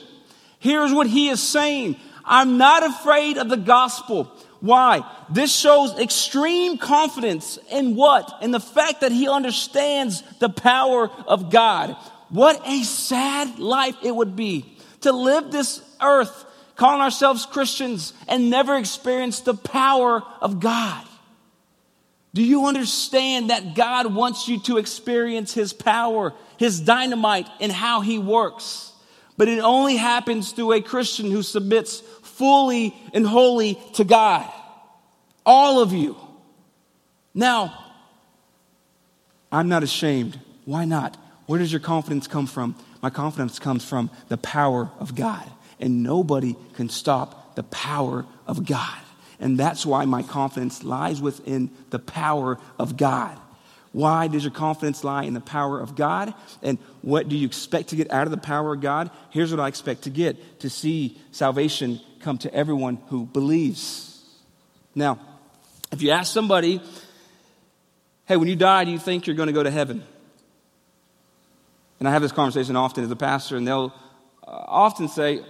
Here's 0.59 0.93
what 0.93 1.07
he 1.07 1.29
is 1.29 1.43
saying. 1.43 1.97
I'm 2.25 2.59
not 2.59 2.83
afraid 2.83 3.39
of 3.39 3.49
the 3.49 3.57
gospel. 3.57 4.31
Why? 4.61 5.09
This 5.31 5.55
shows 5.55 5.99
extreme 5.99 6.77
confidence 6.77 7.59
in 7.71 7.97
what? 7.97 8.31
In 8.43 8.51
the 8.51 8.61
fact 8.61 9.01
that 9.01 9.13
he 9.13 9.29
understands 9.29 10.23
the 10.39 10.51
power 10.51 11.09
of 11.27 11.51
God. 11.51 11.97
What 12.29 12.61
a 12.67 12.83
sad 12.83 13.59
life 13.59 13.97
it 14.03 14.15
would 14.15 14.37
be 14.37 14.77
to 15.01 15.13
live 15.13 15.51
this 15.51 15.83
earth 16.01 16.45
calling 16.77 17.01
ourselves 17.01 17.47
Christians 17.47 18.13
and 18.29 18.51
never 18.51 18.77
experience 18.77 19.41
the 19.41 19.55
power 19.55 20.23
of 20.41 20.61
God. 20.61 21.07
Do 22.33 22.43
you 22.43 22.67
understand 22.67 23.51
that 23.51 23.75
God 23.75 24.15
wants 24.15 24.47
you 24.47 24.61
to 24.61 24.79
experience 24.79 25.53
His 25.53 25.73
power, 25.73 26.33
His 26.59 26.81
dynamite, 26.81 27.49
and 27.61 27.73
how 27.73 28.01
He 28.03 28.19
works? 28.19 28.93
But 29.37 29.49
it 29.49 29.59
only 29.59 29.97
happens 29.97 30.53
through 30.53 30.73
a 30.73 30.81
Christian 30.81 31.31
who 31.31 31.43
submits 31.43 32.01
fully 32.23 32.95
and 33.13 33.27
wholly 33.27 33.79
to 33.95 34.05
God. 34.05 34.51
All 35.45 35.83
of 35.83 35.93
you. 35.93 36.17
Now, 37.35 37.75
I'm 39.51 39.69
not 39.69 39.83
ashamed. 39.83 40.39
Why 40.65 40.85
not? 40.85 41.17
Where 41.47 41.59
does 41.59 41.73
your 41.73 41.81
confidence 41.81 42.29
come 42.29 42.47
from? 42.47 42.77
My 43.03 43.11
confidence 43.11 43.59
comes 43.59 43.85
from 43.85 44.11
the 44.29 44.37
power 44.37 44.91
of 45.01 45.15
God. 45.15 45.51
And 45.81 46.03
nobody 46.03 46.55
can 46.75 46.89
stop 46.89 47.57
the 47.57 47.63
power 47.65 48.27
of 48.47 48.67
God. 48.67 48.99
And 49.41 49.59
that's 49.59 49.87
why 49.87 50.05
my 50.05 50.23
confidence 50.23 50.85
lies 50.85 51.21
within 51.21 51.71
the 51.89 51.99
power 51.99 52.59
of 52.79 52.97
God. 52.97 53.37
Why 53.93 54.29
does 54.29 54.45
your 54.45 54.53
confidence 54.53 55.03
lie 55.03 55.25
in 55.25 55.35
the 55.35 55.41
power 55.41 55.81
of 55.81 55.97
God? 55.97 56.33
And 56.63 56.79
what 57.03 57.29
do 57.29 57.37
you 57.37 57.47
expect 57.47 57.89
to 57.89 57.97
get 57.97 58.13
out 58.13 58.27
of 58.27 58.31
the 58.31 58.37
power 58.37 58.75
of 58.75 58.81
God? 58.81 59.11
Here's 59.31 59.51
what 59.51 59.59
I 59.59 59.67
expect 59.67 60.03
to 60.03 60.11
get 60.11 60.61
to 60.61 60.71
see 60.71 61.19
salvation 61.33 62.01
come 62.21 62.39
to 62.39 62.55
everyone 62.55 62.99
who 63.09 63.25
believes. 63.25 64.23
Now, 64.95 65.19
if 65.91 66.03
you 66.03 66.11
ask 66.11 66.33
somebody, 66.33 66.81
hey, 68.27 68.37
when 68.37 68.47
you 68.47 68.57
die, 68.57 68.85
do 68.85 68.91
you 68.91 68.99
think 68.99 69.27
you're 69.27 69.37
going 69.37 69.49
to 69.49 69.53
go 69.53 69.63
to 69.63 69.71
heaven? 69.71 70.05
And 71.99 72.07
I 72.07 72.13
have 72.13 72.23
this 72.23 72.33
conversation 72.33 72.77
often 72.77 73.05
as 73.05 73.11
a 73.11 73.17
pastor, 73.17 73.57
and 73.57 73.67
they'll 73.67 73.93
uh, 74.47 74.51
often 74.51 75.09
say, 75.09 75.45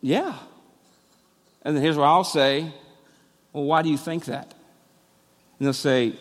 yeah. 0.00 0.36
And 1.62 1.76
then 1.76 1.82
here's 1.82 1.96
what 1.96 2.06
I'll 2.06 2.24
say 2.24 2.72
well, 3.54 3.64
why 3.64 3.80
do 3.82 3.88
you 3.88 3.96
think 3.96 4.26
that? 4.26 4.52
And 5.58 5.66
they'll 5.66 5.72
say, 5.72 6.12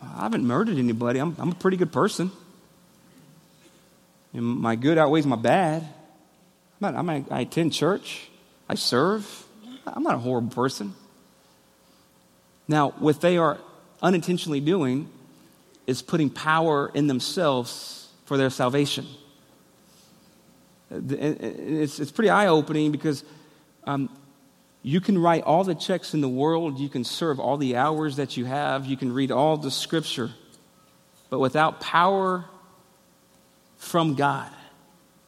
I 0.00 0.22
haven't 0.22 0.44
murdered 0.44 0.76
anybody. 0.76 1.18
I'm, 1.18 1.34
I'm 1.38 1.50
a 1.50 1.54
pretty 1.54 1.78
good 1.78 1.92
person. 1.92 2.30
And 4.34 4.44
my 4.44 4.76
good 4.76 4.98
outweighs 4.98 5.26
my 5.26 5.36
bad. 5.36 5.82
I'm 5.82 6.94
not, 6.94 6.94
I'm 6.94 7.26
attend 7.30 7.72
church. 7.72 8.28
I 8.68 8.74
serve. 8.74 9.46
I'm 9.86 10.02
not 10.02 10.16
a 10.16 10.18
horrible 10.18 10.50
person. 10.50 10.94
Now, 12.68 12.90
what 12.90 13.20
they 13.20 13.38
are 13.38 13.58
unintentionally 14.02 14.60
doing 14.60 15.08
is 15.86 16.02
putting 16.02 16.28
power 16.30 16.90
in 16.94 17.06
themselves 17.06 18.08
for 18.26 18.36
their 18.36 18.50
salvation. 18.50 19.06
It's, 20.90 21.98
it's 21.98 22.10
pretty 22.10 22.30
eye 22.30 22.48
opening 22.48 22.92
because 22.92 23.24
um, 23.84 24.10
you 24.82 25.00
can 25.00 25.16
write 25.16 25.44
all 25.44 25.62
the 25.64 25.74
checks 25.74 26.12
in 26.12 26.20
the 26.20 26.28
world, 26.28 26.78
you 26.78 26.88
can 26.88 27.04
serve 27.04 27.38
all 27.38 27.56
the 27.56 27.76
hours 27.76 28.16
that 28.16 28.36
you 28.36 28.44
have, 28.44 28.84
you 28.84 28.96
can 28.96 29.12
read 29.12 29.30
all 29.30 29.56
the 29.56 29.70
scripture, 29.70 30.30
but 31.30 31.38
without 31.38 31.80
power 31.80 32.44
from 33.76 34.14
God 34.14 34.50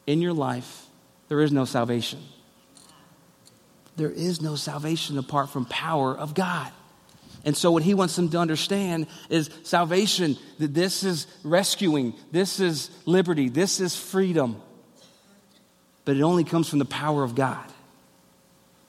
in 0.05 0.21
your 0.21 0.33
life, 0.33 0.85
there 1.29 1.41
is 1.41 1.51
no 1.51 1.65
salvation. 1.65 2.21
There 3.95 4.11
is 4.11 4.41
no 4.41 4.55
salvation 4.55 5.17
apart 5.17 5.49
from 5.49 5.65
power 5.65 6.15
of 6.15 6.33
God. 6.33 6.71
And 7.45 7.55
so, 7.55 7.71
what 7.71 7.83
he 7.83 7.93
wants 7.93 8.15
them 8.15 8.29
to 8.29 8.39
understand 8.39 9.07
is 9.29 9.49
salvation, 9.63 10.37
that 10.57 10.73
this 10.73 11.03
is 11.03 11.27
rescuing, 11.43 12.13
this 12.31 12.59
is 12.59 12.89
liberty, 13.05 13.49
this 13.49 13.79
is 13.79 13.95
freedom. 13.95 14.61
But 16.05 16.17
it 16.17 16.23
only 16.23 16.43
comes 16.43 16.67
from 16.67 16.79
the 16.79 16.85
power 16.85 17.23
of 17.23 17.35
God. 17.35 17.65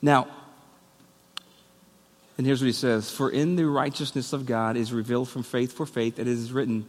Now, 0.01 0.29
and 2.37 2.47
here's 2.47 2.61
what 2.61 2.67
he 2.67 2.73
says 2.73 3.11
For 3.11 3.31
in 3.31 3.57
the 3.57 3.67
righteousness 3.67 4.33
of 4.33 4.47
God 4.47 4.77
is 4.77 4.93
revealed 4.93 5.29
from 5.29 5.43
faith 5.43 5.73
for 5.73 5.87
faith, 5.87 6.19
it 6.19 6.27
is 6.27 6.53
written, 6.53 6.87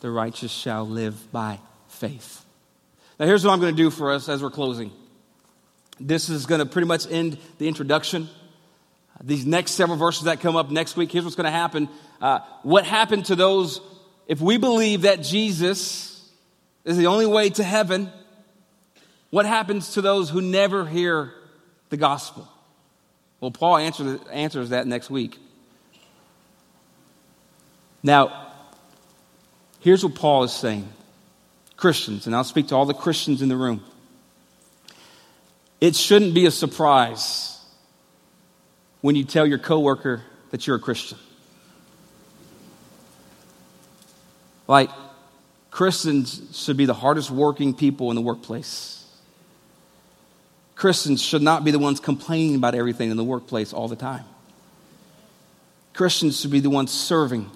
the 0.00 0.10
righteous 0.10 0.52
shall 0.52 0.86
live 0.86 1.32
by 1.32 1.58
faith. 1.88 2.44
Now, 3.18 3.26
here's 3.26 3.44
what 3.44 3.52
I'm 3.52 3.60
going 3.60 3.74
to 3.74 3.82
do 3.82 3.90
for 3.90 4.12
us 4.12 4.28
as 4.28 4.42
we're 4.42 4.50
closing. 4.50 4.92
This 5.98 6.28
is 6.28 6.44
going 6.44 6.58
to 6.58 6.66
pretty 6.66 6.86
much 6.86 7.10
end 7.10 7.38
the 7.58 7.66
introduction. 7.66 8.28
These 9.22 9.46
next 9.46 9.72
several 9.72 9.96
verses 9.96 10.24
that 10.24 10.40
come 10.40 10.56
up 10.56 10.70
next 10.70 10.96
week, 10.96 11.10
here's 11.10 11.24
what's 11.24 11.36
going 11.36 11.46
to 11.46 11.50
happen. 11.50 11.88
Uh, 12.20 12.40
what 12.62 12.84
happened 12.84 13.24
to 13.26 13.34
those, 13.34 13.80
if 14.26 14.40
we 14.42 14.58
believe 14.58 15.02
that 15.02 15.22
Jesus 15.22 16.30
is 16.84 16.98
the 16.98 17.06
only 17.06 17.26
way 17.26 17.48
to 17.48 17.64
heaven, 17.64 18.12
what 19.30 19.46
happens 19.46 19.94
to 19.94 20.02
those 20.02 20.28
who 20.28 20.42
never 20.42 20.84
hear 20.84 21.32
the 21.88 21.96
gospel? 21.96 22.46
Well, 23.40 23.50
Paul 23.50 23.76
answers, 23.76 24.20
answers 24.32 24.70
that 24.70 24.86
next 24.86 25.10
week. 25.10 25.38
Now, 28.02 28.52
here's 29.80 30.04
what 30.04 30.14
Paul 30.14 30.44
is 30.44 30.52
saying 30.52 30.88
Christians, 31.76 32.26
and 32.26 32.34
I'll 32.34 32.44
speak 32.44 32.68
to 32.68 32.76
all 32.76 32.86
the 32.86 32.94
Christians 32.94 33.42
in 33.42 33.48
the 33.48 33.56
room. 33.56 33.84
It 35.80 35.94
shouldn't 35.94 36.34
be 36.34 36.46
a 36.46 36.50
surprise 36.50 37.60
when 39.02 39.14
you 39.14 39.24
tell 39.24 39.46
your 39.46 39.58
coworker 39.58 40.22
that 40.50 40.66
you're 40.66 40.76
a 40.76 40.80
Christian. 40.80 41.18
Like, 44.66 44.90
Christians 45.70 46.42
should 46.54 46.76
be 46.76 46.86
the 46.86 46.94
hardest 46.94 47.30
working 47.30 47.74
people 47.74 48.10
in 48.10 48.16
the 48.16 48.22
workplace. 48.22 49.05
Christians 50.76 51.22
should 51.22 51.42
not 51.42 51.64
be 51.64 51.70
the 51.70 51.78
ones 51.78 51.98
complaining 51.98 52.54
about 52.54 52.74
everything 52.74 53.10
in 53.10 53.16
the 53.16 53.24
workplace 53.24 53.72
all 53.72 53.88
the 53.88 53.96
time. 53.96 54.24
Christians 55.94 56.38
should 56.38 56.50
be 56.50 56.60
the 56.60 56.68
ones 56.68 56.92
serving. 56.92 57.50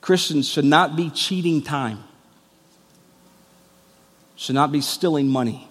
Christians 0.00 0.48
should 0.48 0.64
not 0.64 0.96
be 0.96 1.10
cheating 1.10 1.60
time, 1.62 2.02
should 4.34 4.54
not 4.54 4.72
be 4.72 4.80
stealing 4.80 5.28
money. 5.28 5.68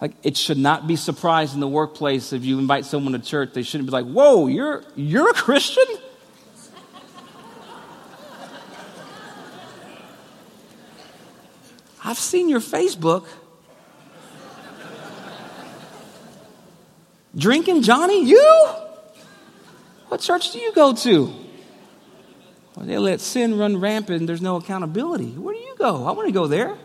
Like 0.00 0.12
it 0.22 0.38
should 0.38 0.58
not 0.58 0.86
be 0.88 0.96
surprised 0.96 1.52
in 1.54 1.60
the 1.60 1.68
workplace 1.68 2.32
if 2.32 2.44
you 2.44 2.58
invite 2.58 2.86
someone 2.86 3.12
to 3.12 3.20
church, 3.20 3.52
they 3.52 3.62
shouldn't 3.62 3.88
be 3.88 3.92
like, 3.92 4.06
"Whoa, 4.06 4.48
you're 4.48 4.82
you're 4.96 5.30
a 5.30 5.34
Christian?" 5.34 5.84
I've 12.04 12.18
seen 12.18 12.48
your 12.48 12.58
Facebook. 12.58 13.26
Drinking, 17.36 17.82
Johnny? 17.82 18.24
You? 18.24 18.66
What 20.08 20.20
church 20.20 20.52
do 20.52 20.58
you 20.58 20.72
go 20.72 20.92
to? 20.92 21.32
Well, 22.76 22.86
they 22.86 22.98
let 22.98 23.20
sin 23.20 23.58
run 23.58 23.80
rampant 23.80 24.20
and 24.20 24.28
there's 24.28 24.42
no 24.42 24.56
accountability. 24.56 25.30
Where 25.30 25.54
do 25.54 25.60
you 25.60 25.74
go? 25.76 26.06
I 26.06 26.12
want 26.12 26.28
to 26.28 26.32
go 26.32 26.46
there. 26.46 26.76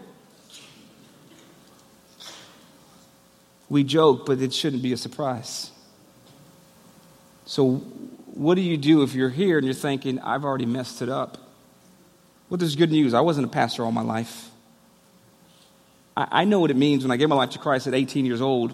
We 3.70 3.84
joke, 3.84 4.26
but 4.26 4.42
it 4.42 4.54
shouldn't 4.54 4.82
be 4.82 4.94
a 4.94 4.98
surprise. 4.98 5.72
So, 7.46 7.76
what 8.34 8.56
do 8.56 8.62
you 8.62 8.78
do 8.78 9.04
if 9.04 9.14
you're 9.14 9.30
here 9.30 9.58
and 9.58 9.66
you're 9.66 9.74
thinking, 9.74 10.20
I've 10.20 10.46
already 10.46 10.66
messed 10.66 11.02
it 11.02 11.10
up? 11.10 11.38
Well, 12.50 12.58
there's 12.58 12.76
good 12.76 12.92
news. 12.92 13.14
I 13.14 13.22
wasn't 13.22 13.48
a 13.48 13.50
pastor 13.50 13.84
all 13.84 13.92
my 13.92 14.04
life. 14.04 14.50
I, 16.16 16.28
I 16.32 16.46
know 16.46 16.62
what 16.62 16.72
it 16.72 16.78
means 16.78 17.04
when 17.04 17.12
I 17.12 17.18
gave 17.18 17.28
my 17.28 17.36
life 17.36 17.52
to 17.52 17.60
Christ 17.60 17.88
at 17.88 17.94
18 17.94 18.26
years 18.26 18.42
old 18.42 18.74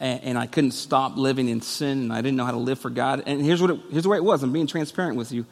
and, 0.00 0.22
and, 0.22 0.38
I 0.38 0.46
couldn't 0.46 0.72
stop 0.72 1.16
living 1.16 1.48
in 1.48 1.60
sin 1.60 1.98
and 1.98 2.12
I 2.12 2.20
didn't 2.20 2.36
know 2.36 2.44
how 2.44 2.50
to 2.50 2.58
live 2.58 2.78
for 2.78 2.90
God. 2.90 3.22
And 3.26 3.40
here's, 3.42 3.60
what 3.62 3.70
it, 3.70 3.80
here's 3.90 4.02
the 4.02 4.08
way 4.08 4.18
it 4.18 4.24
was 4.24 4.42
I'm 4.42 4.52
being 4.52 4.66
transparent 4.66 5.16
with 5.16 5.32
you. 5.32 5.46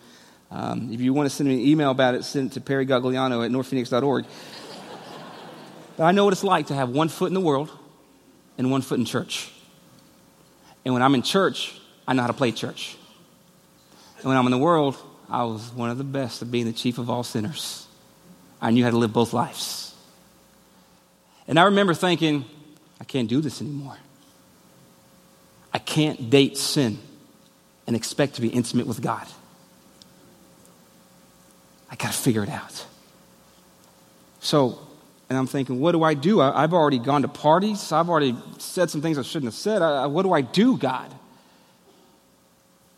Um, 0.50 0.92
if 0.92 1.00
you 1.00 1.12
want 1.12 1.28
to 1.28 1.34
send 1.34 1.48
me 1.48 1.54
an 1.54 1.60
email 1.66 1.90
about 1.90 2.14
it, 2.14 2.24
send 2.24 2.50
it 2.50 2.54
to 2.54 2.60
Perry 2.60 2.86
Gagliano 2.86 3.44
at 3.44 3.50
northphoenix.org. 3.50 4.26
but 5.96 6.04
I 6.04 6.12
know 6.12 6.24
what 6.24 6.32
it's 6.32 6.44
like 6.44 6.66
to 6.68 6.74
have 6.74 6.90
one 6.90 7.08
foot 7.08 7.26
in 7.26 7.34
the 7.34 7.40
world 7.40 7.70
and 8.58 8.70
one 8.70 8.82
foot 8.82 8.98
in 8.98 9.04
church. 9.04 9.50
And 10.84 10.92
when 10.92 11.02
I'm 11.02 11.14
in 11.14 11.22
church, 11.22 11.78
I 12.06 12.12
know 12.12 12.22
how 12.22 12.28
to 12.28 12.34
play 12.34 12.52
church. 12.52 12.96
And 14.18 14.26
when 14.26 14.36
I'm 14.36 14.44
in 14.46 14.52
the 14.52 14.58
world, 14.58 14.96
I 15.28 15.44
was 15.44 15.72
one 15.72 15.90
of 15.90 15.98
the 15.98 16.04
best 16.04 16.42
at 16.42 16.50
being 16.50 16.66
the 16.66 16.72
chief 16.72 16.98
of 16.98 17.08
all 17.08 17.24
sinners. 17.24 17.86
I 18.60 18.70
knew 18.70 18.84
how 18.84 18.90
to 18.90 18.96
live 18.96 19.12
both 19.12 19.32
lives. 19.32 19.94
And 21.46 21.58
I 21.58 21.64
remember 21.64 21.94
thinking, 21.94 22.44
I 23.00 23.04
can't 23.04 23.28
do 23.28 23.40
this 23.40 23.60
anymore. 23.60 23.96
I 25.74 25.78
can't 25.78 26.30
date 26.30 26.56
sin 26.56 26.98
and 27.86 27.96
expect 27.96 28.36
to 28.36 28.40
be 28.40 28.48
intimate 28.48 28.86
with 28.86 29.02
God. 29.02 29.26
I 31.90 31.96
got 31.96 32.12
to 32.12 32.18
figure 32.18 32.44
it 32.44 32.48
out. 32.48 32.86
So, 34.40 34.78
and 35.28 35.36
I'm 35.36 35.46
thinking, 35.46 35.80
what 35.80 35.92
do 35.92 36.02
I 36.02 36.14
do? 36.14 36.40
I, 36.40 36.60
have 36.60 36.72
already 36.72 36.98
gone 36.98 37.22
to 37.22 37.28
parties. 37.28 37.92
I've 37.92 38.08
already 38.08 38.36
said 38.58 38.88
some 38.88 39.02
things 39.02 39.18
I 39.18 39.22
shouldn't 39.22 39.46
have 39.46 39.54
said. 39.54 39.82
I, 39.82 40.06
what 40.06 40.22
do 40.22 40.32
I 40.32 40.42
do, 40.42 40.78
God? 40.78 41.12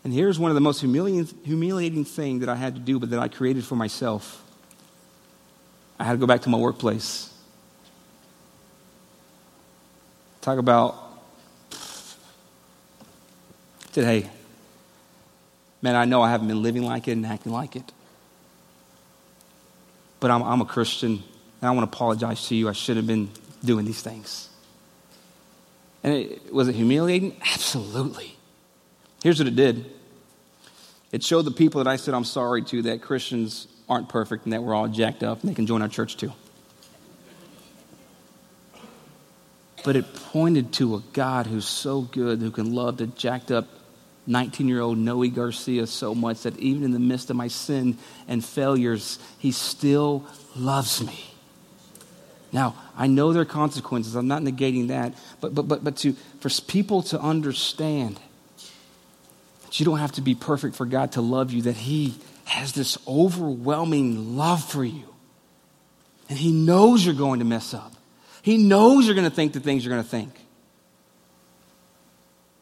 And 0.05 0.12
here's 0.12 0.39
one 0.39 0.51
of 0.51 0.55
the 0.55 0.61
most 0.61 0.81
humiliating, 0.81 1.37
humiliating 1.45 2.05
things 2.05 2.41
that 2.41 2.49
I 2.49 2.57
had 2.57 2.75
to 2.75 2.81
do, 2.81 2.99
but 2.99 3.11
that 3.11 3.19
I 3.19 3.29
created 3.29 3.65
for 3.65 3.75
myself. 3.75 4.43
I 5.99 6.05
had 6.05 6.12
to 6.12 6.19
go 6.19 6.27
back 6.27 6.43
to 6.43 6.49
my 6.49 6.59
workplace. 6.59 7.33
Talk 10.43 10.59
about, 10.59 11.06
said, 13.97 14.05
hey, 14.05 14.29
man, 15.81 15.97
I 15.97 16.05
know 16.05 16.21
I 16.21 16.29
haven't 16.29 16.49
been 16.49 16.63
living 16.63 16.83
like 16.83 17.09
it 17.09 17.13
and 17.13 17.25
acting 17.25 17.51
like 17.51 17.77
it. 17.77 17.93
But 20.21 20.31
I'm, 20.31 20.43
I'm 20.43 20.61
a 20.61 20.67
Christian 20.67 21.13
and 21.13 21.23
I 21.63 21.71
want 21.71 21.91
to 21.91 21.97
apologize 21.97 22.47
to 22.49 22.55
you. 22.55 22.69
I 22.69 22.73
should 22.73 22.99
have 22.99 23.07
been 23.07 23.31
doing 23.65 23.87
these 23.87 24.03
things. 24.03 24.51
And 26.05 26.13
it, 26.13 26.53
was 26.53 26.69
it 26.69 26.75
humiliating? 26.75 27.41
Absolutely. 27.41 28.37
Here's 29.23 29.39
what 29.39 29.49
it 29.49 29.57
did 29.57 29.91
it 31.11 31.23
showed 31.25 31.47
the 31.47 31.51
people 31.51 31.83
that 31.83 31.89
I 31.89 31.97
said 31.97 32.13
I'm 32.13 32.25
sorry 32.25 32.65
to 32.65 32.83
that 32.83 33.01
Christians 33.01 33.67
aren't 33.89 34.11
perfect 34.11 34.45
and 34.45 34.53
that 34.53 34.63
we're 34.63 34.75
all 34.75 34.89
jacked 34.89 35.23
up 35.23 35.41
and 35.41 35.51
they 35.51 35.55
can 35.55 35.67
join 35.67 35.81
our 35.81 35.89
church 35.89 36.19
too. 36.19 36.35
But 39.87 39.97
it 39.97 40.05
pointed 40.15 40.75
to 40.75 40.97
a 40.97 41.01
God 41.15 41.47
who's 41.47 41.67
so 41.67 42.03
good, 42.03 42.41
who 42.41 42.51
can 42.51 42.75
love 42.75 42.99
the 42.99 43.07
jacked 43.07 43.51
up 43.51 43.67
19 44.27 44.69
year 44.69 44.81
old 44.81 44.99
Noe 44.99 45.29
Garcia 45.29 45.87
so 45.87 46.15
much 46.15 46.43
that 46.43 46.59
even 46.59 46.83
in 46.83 46.93
the 46.93 46.99
midst 46.99 47.31
of 47.31 47.37
my 47.37 47.49
sin 47.49 47.99
and 48.27 48.45
failures, 48.45 49.19
he 49.39 49.53
still 49.53 50.25
loves 50.57 51.05
me. 51.05 51.25
Now, 52.53 52.75
I 52.97 53.07
know 53.07 53.33
there 53.33 53.43
are 53.43 53.45
consequences. 53.45 54.15
I'm 54.15 54.29
not 54.29 54.43
negating 54.43 54.89
that. 54.89 55.15
But, 55.41 55.55
but, 55.55 55.69
but, 55.69 55.85
but 55.85 55.97
to, 55.99 56.15
for 56.41 56.49
people 56.67 57.03
to 57.03 57.21
understand 57.21 58.19
that 59.62 59.79
you 59.79 59.85
don't 59.85 59.99
have 59.99 60.12
to 60.12 60.23
be 60.23 60.35
perfect 60.35 60.75
for 60.75 60.87
God 60.87 61.12
to 61.12 61.21
love 61.21 61.53
you, 61.53 61.62
that 61.62 61.77
He 61.77 62.15
has 62.45 62.73
this 62.73 62.97
overwhelming 63.07 64.37
love 64.37 64.65
for 64.65 64.85
you. 64.85 65.05
And 66.29 66.39
He 66.39 66.53
knows 66.53 67.05
you're 67.05 67.15
going 67.15 67.41
to 67.41 67.45
mess 67.45 67.75
up, 67.75 67.93
He 68.43 68.57
knows 68.57 69.07
you're 69.07 69.15
going 69.17 69.29
to 69.29 69.35
think 69.35 69.53
the 69.53 69.61
things 69.61 69.85
you're 69.85 69.93
going 69.93 70.05
to 70.05 70.11
think. 70.11 70.33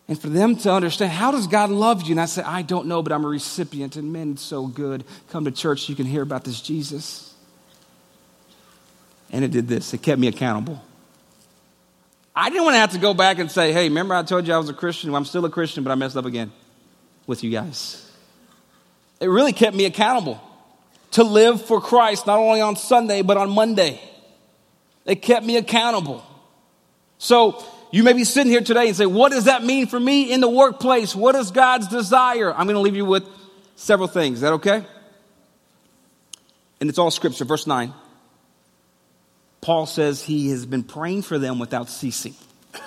And 0.07 0.21
for 0.21 0.29
them 0.29 0.57
to 0.57 0.73
understand, 0.73 1.13
how 1.13 1.31
does 1.31 1.47
God 1.47 1.71
love 1.71 2.03
you? 2.03 2.13
And 2.13 2.21
I 2.21 2.27
say, 2.27 2.43
I 2.43 2.63
don't 2.63 2.87
know, 2.87 3.03
but 3.03 3.13
I'm 3.13 3.25
a 3.25 3.29
recipient. 3.29 3.97
And 3.97 4.13
men, 4.13 4.37
so 4.37 4.67
good. 4.67 5.05
Come 5.31 5.47
to 5.47 5.51
church, 5.51 5.89
you 5.89 5.97
can 5.97 6.05
hear 6.05 6.23
about 6.23 6.45
this 6.45 6.61
Jesus. 6.61 7.35
And 9.31 9.45
it 9.45 9.51
did 9.51 9.67
this 9.67 9.95
it 9.95 10.03
kept 10.03 10.21
me 10.21 10.29
accountable. 10.29 10.83
I 12.37 12.51
didn't 12.51 12.65
want 12.65 12.75
to 12.75 12.79
have 12.79 12.93
to 12.93 12.99
go 12.99 13.15
back 13.15 13.39
and 13.39 13.51
say, 13.51 13.73
hey, 13.73 13.89
remember 13.89 14.15
I 14.15 14.25
told 14.25 14.47
you 14.47 14.55
I 14.55 14.59
was 14.59 14.69
a 14.69 14.75
Christian? 14.75 15.13
Well, 15.13 15.19
I'm 15.19 15.25
still 15.25 15.45
a 15.45 15.51
Christian, 15.51 15.85
but 15.85 15.93
I 15.93 15.95
messed 15.95 16.17
up 16.17 16.25
again 16.25 16.53
with 17.27 17.45
you 17.45 17.51
guys. 17.51 18.11
It 19.21 19.29
really 19.29 19.53
kept 19.53 19.77
me 19.77 19.85
accountable 19.85 20.41
to 21.13 21.23
live 21.23 21.65
for 21.65 21.81
Christ, 21.81 22.27
not 22.27 22.39
only 22.39 22.61
on 22.61 22.75
Sunday, 22.75 23.23
but 23.23 23.37
on 23.37 23.51
Monday. 23.51 24.01
It 25.05 25.17
kept 25.23 25.47
me 25.47 25.57
accountable. 25.57 26.25
So 27.19 27.65
you 27.91 28.03
may 28.03 28.13
be 28.13 28.25
sitting 28.25 28.51
here 28.51 28.61
today 28.61 28.89
and 28.89 28.97
say, 28.97 29.07
what 29.07 29.33
does 29.33 29.45
that 29.45 29.63
mean 29.63 29.87
for 29.87 29.99
me 29.99 30.33
in 30.33 30.41
the 30.41 30.49
workplace? 30.49 31.15
What 31.15 31.35
is 31.35 31.51
God's 31.51 31.89
desire? 31.89 32.53
I'm 32.53 32.67
going 32.67 32.75
to 32.75 32.81
leave 32.81 32.97
you 32.97 33.05
with 33.05 33.27
several 33.77 34.09
things. 34.09 34.39
Is 34.39 34.41
that 34.43 34.55
okay? 34.55 34.85
And 36.81 36.91
it's 36.91 36.99
all 36.99 37.11
scripture. 37.11 37.45
Verse 37.45 37.67
9. 37.67 37.95
Paul 39.61 39.87
says 39.87 40.23
he 40.23 40.51
has 40.51 40.67
been 40.67 40.83
praying 40.83 41.23
for 41.23 41.39
them 41.39 41.59
without 41.59 41.89
ceasing. 41.89 42.35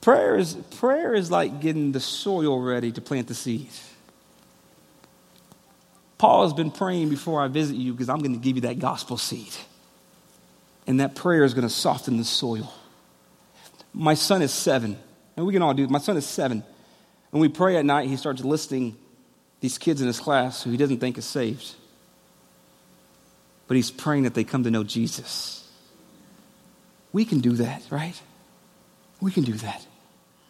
Prayer 0.00 0.36
is, 0.36 0.54
prayer 0.54 1.14
is 1.14 1.30
like 1.30 1.60
getting 1.60 1.92
the 1.92 2.00
soil 2.00 2.60
ready 2.60 2.90
to 2.92 3.00
plant 3.00 3.28
the 3.28 3.34
seed. 3.34 3.70
Paul 6.18 6.44
has 6.44 6.52
been 6.52 6.70
praying 6.70 7.10
before 7.10 7.42
I 7.42 7.48
visit 7.48 7.76
you 7.76 7.92
because 7.92 8.08
I'm 8.08 8.18
going 8.18 8.32
to 8.32 8.40
give 8.40 8.56
you 8.56 8.62
that 8.62 8.78
gospel 8.78 9.18
seed. 9.18 9.52
And 10.86 11.00
that 11.00 11.14
prayer 11.14 11.44
is 11.44 11.54
going 11.54 11.66
to 11.66 11.72
soften 11.72 12.16
the 12.16 12.24
soil. 12.24 12.72
My 13.92 14.14
son 14.14 14.42
is 14.42 14.52
seven, 14.52 14.98
and 15.36 15.46
we 15.46 15.52
can 15.52 15.62
all 15.62 15.74
do. 15.74 15.88
My 15.88 15.98
son 15.98 16.16
is 16.16 16.26
seven. 16.26 16.62
and 17.32 17.40
we 17.40 17.48
pray 17.48 17.76
at 17.76 17.84
night, 17.84 18.08
he 18.08 18.16
starts 18.16 18.44
listing 18.44 18.96
these 19.60 19.78
kids 19.78 20.00
in 20.00 20.06
his 20.06 20.20
class 20.20 20.62
who 20.62 20.70
he 20.70 20.76
doesn't 20.76 20.98
think 20.98 21.18
is 21.18 21.24
saved 21.24 21.74
but 23.68 23.76
he's 23.76 23.90
praying 23.90 24.24
that 24.24 24.34
they 24.34 24.44
come 24.44 24.64
to 24.64 24.70
know 24.70 24.84
Jesus. 24.84 25.68
We 27.12 27.24
can 27.24 27.40
do 27.40 27.52
that, 27.54 27.82
right? 27.90 28.20
We 29.20 29.30
can 29.30 29.44
do 29.44 29.54
that. 29.54 29.84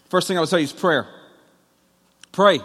First 0.08 0.28
thing 0.28 0.36
I 0.36 0.40
would 0.40 0.48
say 0.48 0.62
is 0.62 0.72
prayer. 0.72 1.06
Pray. 2.32 2.60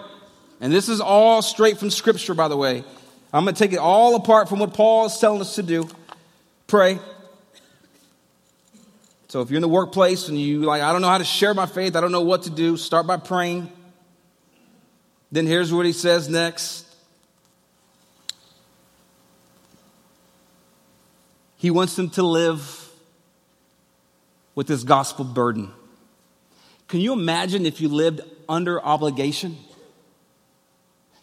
And 0.60 0.74
this 0.74 0.90
is 0.90 1.00
all 1.00 1.42
straight 1.42 1.78
from 1.78 1.90
Scripture, 1.90 2.34
by 2.34 2.48
the 2.48 2.58
way. 2.58 2.84
I'm 3.34 3.46
going 3.46 3.56
to 3.56 3.60
take 3.60 3.74
it 3.74 3.80
all 3.80 4.16
apart 4.16 4.50
from 4.50 4.60
what 4.60 4.74
Paul 4.74 5.06
is 5.06 5.18
telling 5.18 5.42
us 5.42 5.56
to 5.56 5.64
do. 5.64 5.88
Pray. 6.68 7.00
So 9.32 9.40
if 9.40 9.50
you're 9.50 9.60
in 9.60 9.62
the 9.62 9.70
workplace 9.70 10.28
and 10.28 10.38
you 10.38 10.60
like, 10.64 10.82
I 10.82 10.92
don't 10.92 11.02
know 11.02 11.08
how 11.08 11.18
to 11.18 11.24
share 11.24 11.54
my 11.54 11.66
faith, 11.66 11.96
I 11.96 12.02
don't 12.02 12.12
know 12.12 12.20
what 12.20 12.44
to 12.44 12.50
do, 12.50 12.76
start 12.76 13.08
by 13.08 13.16
praying. 13.16 13.72
Then 15.32 15.48
here's 15.48 15.72
what 15.72 15.86
he 15.86 15.94
says 15.94 16.28
next. 16.28 16.86
He 21.56 21.72
wants 21.72 21.96
them 21.96 22.10
to 22.10 22.24
live 22.24 22.90
with 24.54 24.68
this 24.68 24.84
gospel 24.84 25.24
burden. 25.24 25.72
Can 26.90 27.00
you 27.00 27.14
imagine 27.14 27.66
if 27.66 27.80
you 27.80 27.88
lived 27.88 28.20
under 28.50 28.84
obligation? 28.84 29.56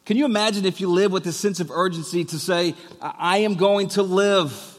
Can 0.07 0.17
you 0.17 0.25
imagine 0.25 0.65
if 0.65 0.81
you 0.81 0.89
live 0.89 1.13
with 1.13 1.27
a 1.27 1.33
sense 1.33 1.61
of 1.61 1.71
urgency 1.71 2.25
to 2.25 2.39
say, 2.39 2.75
I 3.03 3.41
am 3.41 3.57
going 3.57 3.89
to 3.89 4.03
live 4.03 4.78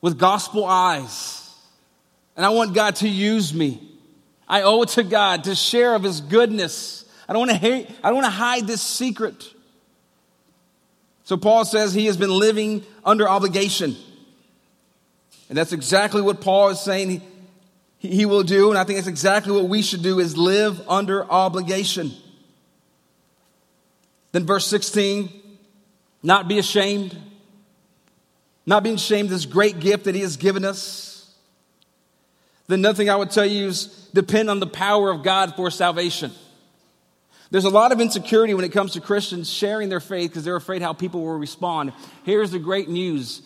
with 0.00 0.18
gospel 0.18 0.64
eyes. 0.64 1.48
And 2.36 2.44
I 2.46 2.50
want 2.50 2.74
God 2.74 2.96
to 2.96 3.08
use 3.08 3.52
me. 3.52 3.86
I 4.48 4.62
owe 4.62 4.82
it 4.82 4.90
to 4.90 5.02
God 5.02 5.44
to 5.44 5.54
share 5.54 5.94
of 5.94 6.02
His 6.02 6.20
goodness. 6.20 7.04
I 7.28 7.32
don't 7.32 7.40
want 7.40 7.50
to 7.52 7.56
hate, 7.56 7.88
I 8.02 8.08
don't 8.08 8.16
want 8.16 8.26
to 8.26 8.30
hide 8.30 8.66
this 8.66 8.82
secret. 8.82 9.54
So 11.24 11.36
Paul 11.36 11.64
says 11.64 11.94
he 11.94 12.06
has 12.06 12.16
been 12.16 12.30
living 12.30 12.84
under 13.04 13.28
obligation. 13.28 13.94
And 15.48 15.56
that's 15.56 15.72
exactly 15.72 16.22
what 16.22 16.40
Paul 16.40 16.70
is 16.70 16.80
saying 16.80 17.22
he, 17.98 18.08
he 18.08 18.26
will 18.26 18.42
do. 18.42 18.70
And 18.70 18.78
I 18.78 18.82
think 18.82 18.96
that's 18.96 19.06
exactly 19.06 19.52
what 19.52 19.68
we 19.68 19.80
should 19.80 20.02
do 20.02 20.18
is 20.18 20.36
live 20.36 20.80
under 20.88 21.24
obligation. 21.30 22.10
Then 24.32 24.44
verse 24.44 24.66
16, 24.66 25.30
not 26.24 26.48
be 26.48 26.58
ashamed 26.58 27.16
not 28.70 28.84
being 28.84 28.94
ashamed 28.94 29.26
of 29.26 29.30
this 29.32 29.46
great 29.46 29.80
gift 29.80 30.04
that 30.04 30.14
He 30.14 30.20
has 30.20 30.36
given 30.36 30.64
us, 30.64 31.28
then 32.68 32.80
nothing 32.80 33.10
I 33.10 33.16
would 33.16 33.32
tell 33.32 33.44
you 33.44 33.66
is 33.66 33.86
depend 34.14 34.48
on 34.48 34.60
the 34.60 34.66
power 34.66 35.10
of 35.10 35.24
God 35.24 35.56
for 35.56 35.72
salvation. 35.72 36.30
There's 37.50 37.64
a 37.64 37.70
lot 37.70 37.90
of 37.90 38.00
insecurity 38.00 38.54
when 38.54 38.64
it 38.64 38.68
comes 38.70 38.92
to 38.92 39.00
Christians 39.00 39.50
sharing 39.50 39.88
their 39.88 39.98
faith 39.98 40.30
because 40.30 40.44
they're 40.44 40.54
afraid 40.54 40.82
how 40.82 40.92
people 40.92 41.20
will 41.20 41.36
respond. 41.36 41.92
Here's 42.22 42.52
the 42.52 42.60
great 42.60 42.88
news 42.88 43.42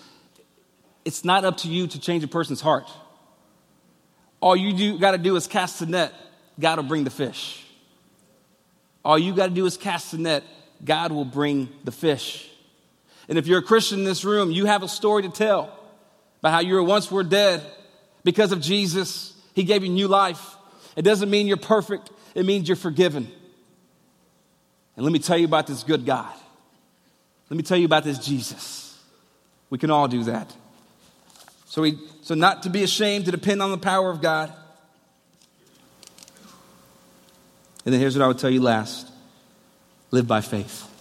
it's 1.06 1.24
not 1.24 1.46
up 1.46 1.56
to 1.58 1.68
you 1.68 1.87
to 1.87 1.98
change 1.98 2.22
a 2.22 2.28
person's 2.28 2.60
heart. 2.60 2.90
All 4.40 4.54
you 4.54 4.98
got 4.98 5.12
to 5.12 5.18
do 5.18 5.37
is 5.37 5.46
cast 5.46 5.80
the 5.80 5.87
net, 5.87 6.12
God 6.60 6.76
will 6.76 6.84
bring 6.84 7.04
the 7.04 7.10
fish. 7.10 7.64
All 9.02 9.18
you 9.18 9.34
got 9.34 9.46
to 9.46 9.54
do 9.54 9.64
is 9.64 9.78
cast 9.78 10.12
the 10.12 10.18
net, 10.18 10.44
God 10.84 11.12
will 11.12 11.24
bring 11.24 11.70
the 11.82 11.92
fish. 11.92 12.50
And 13.28 13.38
if 13.38 13.46
you're 13.46 13.60
a 13.60 13.62
Christian 13.62 14.00
in 14.00 14.04
this 14.04 14.24
room, 14.24 14.50
you 14.50 14.66
have 14.66 14.82
a 14.82 14.88
story 14.88 15.22
to 15.22 15.28
tell 15.28 15.76
about 16.40 16.52
how 16.52 16.60
you 16.60 16.74
were 16.74 16.82
once 16.82 17.10
were 17.10 17.24
dead 17.24 17.62
because 18.22 18.52
of 18.52 18.60
Jesus. 18.60 19.32
He 19.54 19.64
gave 19.64 19.82
you 19.82 19.88
new 19.88 20.08
life. 20.08 20.56
It 20.96 21.02
doesn't 21.02 21.30
mean 21.30 21.46
you're 21.46 21.56
perfect, 21.56 22.10
it 22.34 22.44
means 22.44 22.68
you're 22.68 22.76
forgiven. 22.76 23.30
And 24.96 25.04
let 25.04 25.12
me 25.12 25.18
tell 25.18 25.37
you 25.37 25.46
about 25.46 25.66
this 25.66 25.82
good 25.82 26.06
God. 26.06 26.32
Let 27.50 27.56
me 27.56 27.62
tell 27.62 27.76
you 27.76 27.84
about 27.84 28.04
this 28.04 28.18
Jesus. 28.18 28.98
We 29.70 29.78
can 29.78 29.90
all 29.90 30.06
do 30.06 30.24
that. 30.24 30.54
So, 31.66 31.82
we, 31.82 31.98
so 32.22 32.34
not 32.34 32.62
to 32.62 32.70
be 32.70 32.84
ashamed, 32.84 33.24
to 33.24 33.32
depend 33.32 33.60
on 33.60 33.72
the 33.72 33.78
power 33.78 34.10
of 34.10 34.22
God. 34.22 34.52
And 37.84 37.92
then 37.92 38.00
here's 38.00 38.16
what 38.16 38.24
I 38.24 38.28
would 38.28 38.38
tell 38.38 38.50
you 38.50 38.62
last 38.62 39.10
live 40.10 40.28
by 40.28 40.40
faith. 40.40 40.93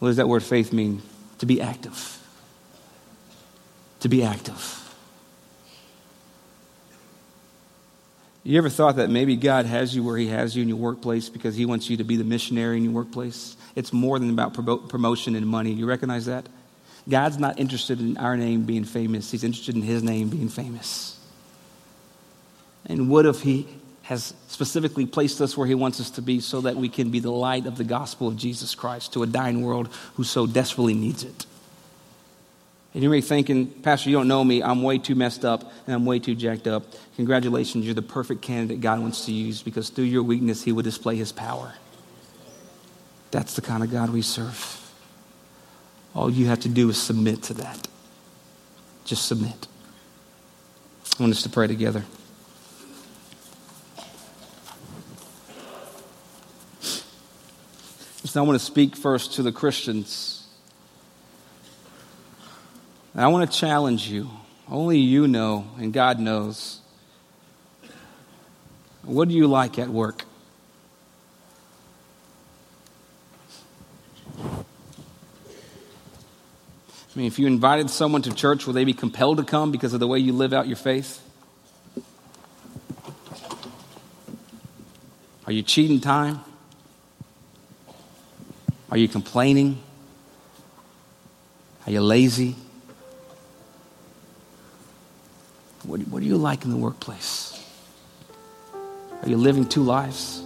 What 0.00 0.08
does 0.08 0.16
that 0.16 0.28
word 0.28 0.42
faith 0.42 0.72
mean? 0.72 1.02
To 1.38 1.46
be 1.46 1.60
active. 1.60 2.18
To 4.00 4.08
be 4.08 4.24
active. 4.24 4.76
You 8.42 8.56
ever 8.56 8.70
thought 8.70 8.96
that 8.96 9.10
maybe 9.10 9.36
God 9.36 9.66
has 9.66 9.94
you 9.94 10.02
where 10.02 10.16
He 10.16 10.28
has 10.28 10.56
you 10.56 10.62
in 10.62 10.68
your 10.68 10.78
workplace 10.78 11.28
because 11.28 11.54
He 11.54 11.66
wants 11.66 11.90
you 11.90 11.98
to 11.98 12.04
be 12.04 12.16
the 12.16 12.24
missionary 12.24 12.78
in 12.78 12.84
your 12.84 12.94
workplace? 12.94 13.56
It's 13.76 13.92
more 13.92 14.18
than 14.18 14.30
about 14.30 14.54
promotion 14.88 15.36
and 15.36 15.46
money. 15.46 15.72
You 15.72 15.86
recognize 15.86 16.26
that? 16.26 16.48
God's 17.08 17.38
not 17.38 17.58
interested 17.58 18.00
in 18.00 18.16
our 18.16 18.36
name 18.36 18.64
being 18.64 18.84
famous, 18.84 19.30
He's 19.30 19.44
interested 19.44 19.76
in 19.76 19.82
His 19.82 20.02
name 20.02 20.30
being 20.30 20.48
famous. 20.48 21.18
And 22.86 23.10
what 23.10 23.26
if 23.26 23.42
He 23.42 23.68
has 24.10 24.34
specifically 24.48 25.06
placed 25.06 25.40
us 25.40 25.56
where 25.56 25.68
He 25.68 25.74
wants 25.76 26.00
us 26.00 26.10
to 26.10 26.20
be 26.20 26.40
so 26.40 26.62
that 26.62 26.74
we 26.74 26.88
can 26.88 27.10
be 27.10 27.20
the 27.20 27.30
light 27.30 27.64
of 27.66 27.78
the 27.78 27.84
gospel 27.84 28.26
of 28.26 28.36
Jesus 28.36 28.74
Christ 28.74 29.12
to 29.12 29.22
a 29.22 29.26
dying 29.26 29.62
world 29.62 29.88
who 30.14 30.24
so 30.24 30.48
desperately 30.48 30.94
needs 30.94 31.22
it. 31.22 31.46
And 32.92 33.04
you 33.04 33.08
may 33.08 33.18
be 33.18 33.20
thinking, 33.20 33.68
Pastor, 33.68 34.10
you 34.10 34.16
don't 34.16 34.26
know 34.26 34.42
me. 34.42 34.64
I'm 34.64 34.82
way 34.82 34.98
too 34.98 35.14
messed 35.14 35.44
up 35.44 35.62
and 35.86 35.94
I'm 35.94 36.04
way 36.06 36.18
too 36.18 36.34
jacked 36.34 36.66
up. 36.66 36.86
Congratulations, 37.14 37.84
you're 37.84 37.94
the 37.94 38.02
perfect 38.02 38.42
candidate 38.42 38.80
God 38.80 38.98
wants 38.98 39.26
to 39.26 39.32
use 39.32 39.62
because 39.62 39.90
through 39.90 40.06
your 40.06 40.24
weakness, 40.24 40.64
He 40.64 40.72
will 40.72 40.82
display 40.82 41.14
His 41.14 41.30
power. 41.30 41.74
That's 43.30 43.54
the 43.54 43.62
kind 43.62 43.84
of 43.84 43.92
God 43.92 44.10
we 44.10 44.22
serve. 44.22 44.92
All 46.16 46.28
you 46.28 46.46
have 46.46 46.58
to 46.60 46.68
do 46.68 46.90
is 46.90 47.00
submit 47.00 47.44
to 47.44 47.54
that. 47.54 47.86
Just 49.04 49.26
submit. 49.26 49.68
I 51.16 51.22
want 51.22 51.32
us 51.32 51.44
to 51.44 51.48
pray 51.48 51.68
together. 51.68 52.04
So 58.24 58.42
I 58.42 58.46
want 58.46 58.60
to 58.60 58.64
speak 58.64 58.96
first 58.96 59.34
to 59.34 59.42
the 59.42 59.50
Christians. 59.50 60.46
I 63.14 63.26
want 63.28 63.50
to 63.50 63.58
challenge 63.58 64.08
you. 64.08 64.30
Only 64.68 64.98
you 64.98 65.26
know, 65.26 65.66
and 65.78 65.92
God 65.92 66.20
knows. 66.20 66.80
What 69.02 69.28
do 69.28 69.34
you 69.34 69.46
like 69.46 69.78
at 69.78 69.88
work? 69.88 70.24
I 74.38 74.64
mean, 77.16 77.26
if 77.26 77.38
you 77.38 77.46
invited 77.46 77.90
someone 77.90 78.22
to 78.22 78.34
church, 78.34 78.66
will 78.66 78.74
they 78.74 78.84
be 78.84 78.92
compelled 78.92 79.38
to 79.38 79.44
come 79.44 79.72
because 79.72 79.94
of 79.94 80.00
the 80.00 80.06
way 80.06 80.18
you 80.18 80.32
live 80.32 80.52
out 80.52 80.68
your 80.68 80.76
faith? 80.76 81.20
Are 85.46 85.52
you 85.52 85.62
cheating 85.62 86.00
time? 86.00 86.40
Are 88.90 88.96
you 88.96 89.08
complaining? 89.08 89.80
Are 91.86 91.92
you 91.92 92.00
lazy? 92.00 92.56
What, 95.84 96.00
what 96.08 96.20
do 96.20 96.26
you 96.26 96.36
like 96.36 96.64
in 96.64 96.70
the 96.70 96.76
workplace? 96.76 97.56
Are 99.22 99.28
you 99.28 99.36
living 99.36 99.66
two 99.66 99.82
lives? 99.82 100.42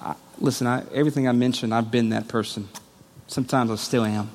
I, 0.00 0.14
listen, 0.38 0.66
I, 0.66 0.84
everything 0.92 1.28
I 1.28 1.32
mentioned, 1.32 1.74
I've 1.74 1.90
been 1.90 2.10
that 2.10 2.28
person. 2.28 2.68
Sometimes 3.26 3.70
I 3.70 3.76
still 3.76 4.04
am. 4.04 4.30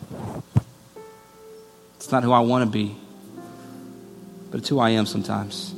It's 1.97 2.11
not 2.11 2.23
who 2.23 2.31
I 2.31 2.39
want 2.39 2.63
to 2.63 2.69
be, 2.69 2.95
but 4.49 4.59
it's 4.59 4.69
who 4.69 4.79
I 4.79 4.91
am 4.91 5.05
sometimes. 5.05 5.73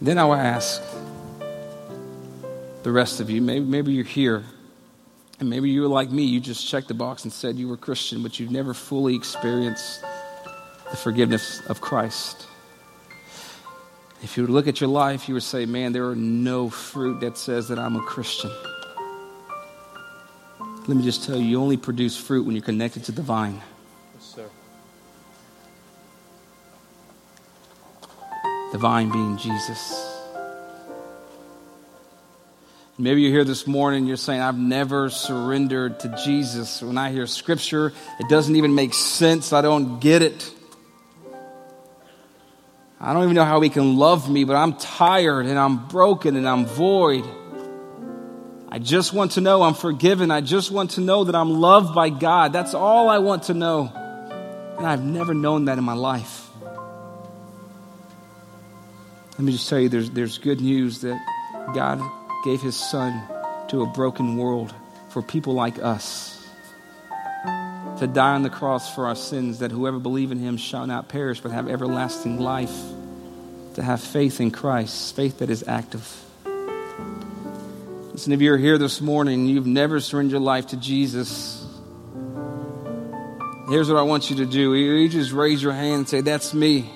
Then 0.00 0.18
I 0.18 0.24
will 0.24 0.34
ask 0.34 0.80
the 2.82 2.92
rest 2.92 3.20
of 3.20 3.30
you, 3.30 3.42
maybe, 3.42 3.64
maybe 3.64 3.92
you're 3.92 4.04
here, 4.04 4.44
and 5.40 5.50
maybe 5.50 5.70
you 5.70 5.82
were 5.82 5.88
like 5.88 6.10
me, 6.10 6.24
you 6.24 6.40
just 6.40 6.68
checked 6.68 6.88
the 6.88 6.94
box 6.94 7.24
and 7.24 7.32
said 7.32 7.56
you 7.56 7.68
were 7.68 7.76
Christian, 7.76 8.22
but 8.22 8.38
you've 8.38 8.50
never 8.50 8.74
fully 8.74 9.14
experienced 9.14 10.02
the 10.90 10.96
forgiveness 10.96 11.60
of 11.66 11.80
Christ. 11.80 12.46
If 14.22 14.36
you 14.36 14.46
look 14.46 14.66
at 14.66 14.80
your 14.80 14.88
life, 14.88 15.28
you 15.28 15.34
would 15.34 15.42
say, 15.42 15.66
Man, 15.66 15.92
there 15.92 16.08
are 16.08 16.16
no 16.16 16.70
fruit 16.70 17.20
that 17.20 17.36
says 17.36 17.68
that 17.68 17.78
I'm 17.78 17.96
a 17.96 18.02
Christian. 18.02 18.50
Let 20.86 20.96
me 20.96 21.04
just 21.04 21.24
tell 21.24 21.36
you, 21.36 21.44
you 21.44 21.60
only 21.60 21.76
produce 21.76 22.16
fruit 22.16 22.46
when 22.46 22.56
you're 22.56 22.64
connected 22.64 23.04
to 23.04 23.12
the 23.12 23.22
vine. 23.22 23.60
Vine 28.78 29.10
being 29.10 29.36
Jesus. 29.36 30.04
Maybe 33.00 33.22
you're 33.22 33.30
here 33.30 33.44
this 33.44 33.66
morning, 33.66 34.06
you're 34.06 34.16
saying, 34.16 34.40
I've 34.40 34.58
never 34.58 35.08
surrendered 35.08 36.00
to 36.00 36.08
Jesus. 36.24 36.82
When 36.82 36.98
I 36.98 37.12
hear 37.12 37.28
scripture, 37.28 37.92
it 38.18 38.28
doesn't 38.28 38.56
even 38.56 38.74
make 38.74 38.92
sense. 38.92 39.52
I 39.52 39.62
don't 39.62 40.00
get 40.00 40.22
it. 40.22 40.52
I 43.00 43.12
don't 43.12 43.22
even 43.22 43.36
know 43.36 43.44
how 43.44 43.60
he 43.60 43.68
can 43.68 43.96
love 43.96 44.28
me, 44.28 44.42
but 44.42 44.56
I'm 44.56 44.72
tired 44.72 45.46
and 45.46 45.56
I'm 45.56 45.86
broken 45.86 46.34
and 46.34 46.48
I'm 46.48 46.66
void. 46.66 47.24
I 48.68 48.80
just 48.80 49.12
want 49.12 49.32
to 49.32 49.40
know 49.40 49.62
I'm 49.62 49.74
forgiven. 49.74 50.32
I 50.32 50.40
just 50.40 50.72
want 50.72 50.92
to 50.92 51.00
know 51.00 51.22
that 51.22 51.36
I'm 51.36 51.50
loved 51.50 51.94
by 51.94 52.10
God. 52.10 52.52
That's 52.52 52.74
all 52.74 53.08
I 53.08 53.18
want 53.18 53.44
to 53.44 53.54
know. 53.54 53.92
And 54.76 54.84
I've 54.84 55.04
never 55.04 55.34
known 55.34 55.66
that 55.66 55.78
in 55.78 55.84
my 55.84 55.94
life. 55.94 56.47
Let 59.38 59.44
me 59.44 59.52
just 59.52 59.68
tell 59.68 59.78
you 59.78 59.88
there's, 59.88 60.10
there's 60.10 60.36
good 60.38 60.60
news 60.60 61.02
that 61.02 61.16
God 61.72 62.02
gave 62.44 62.60
his 62.60 62.74
son 62.74 63.22
to 63.68 63.82
a 63.82 63.86
broken 63.86 64.36
world 64.36 64.74
for 65.10 65.22
people 65.22 65.54
like 65.54 65.78
us 65.78 66.44
to 68.00 68.08
die 68.08 68.34
on 68.34 68.42
the 68.42 68.50
cross 68.50 68.92
for 68.92 69.06
our 69.06 69.14
sins, 69.14 69.60
that 69.60 69.70
whoever 69.70 70.00
believe 70.00 70.32
in 70.32 70.40
him 70.40 70.56
shall 70.56 70.88
not 70.88 71.08
perish 71.08 71.40
but 71.40 71.52
have 71.52 71.68
everlasting 71.68 72.40
life, 72.40 72.76
to 73.74 73.82
have 73.82 74.00
faith 74.00 74.40
in 74.40 74.50
Christ, 74.50 75.14
faith 75.14 75.38
that 75.38 75.50
is 75.50 75.64
active. 75.68 76.20
Listen, 78.12 78.32
if 78.32 78.40
you're 78.40 78.58
here 78.58 78.76
this 78.76 79.00
morning 79.00 79.46
you've 79.46 79.68
never 79.68 80.00
surrendered 80.00 80.32
your 80.32 80.40
life 80.40 80.68
to 80.68 80.76
Jesus, 80.76 81.64
here's 83.68 83.88
what 83.88 83.98
I 83.98 84.02
want 84.02 84.30
you 84.30 84.36
to 84.38 84.46
do. 84.46 84.74
You 84.74 85.08
just 85.08 85.30
raise 85.30 85.62
your 85.62 85.72
hand 85.72 85.94
and 85.94 86.08
say, 86.08 86.22
That's 86.22 86.52
me, 86.52 86.90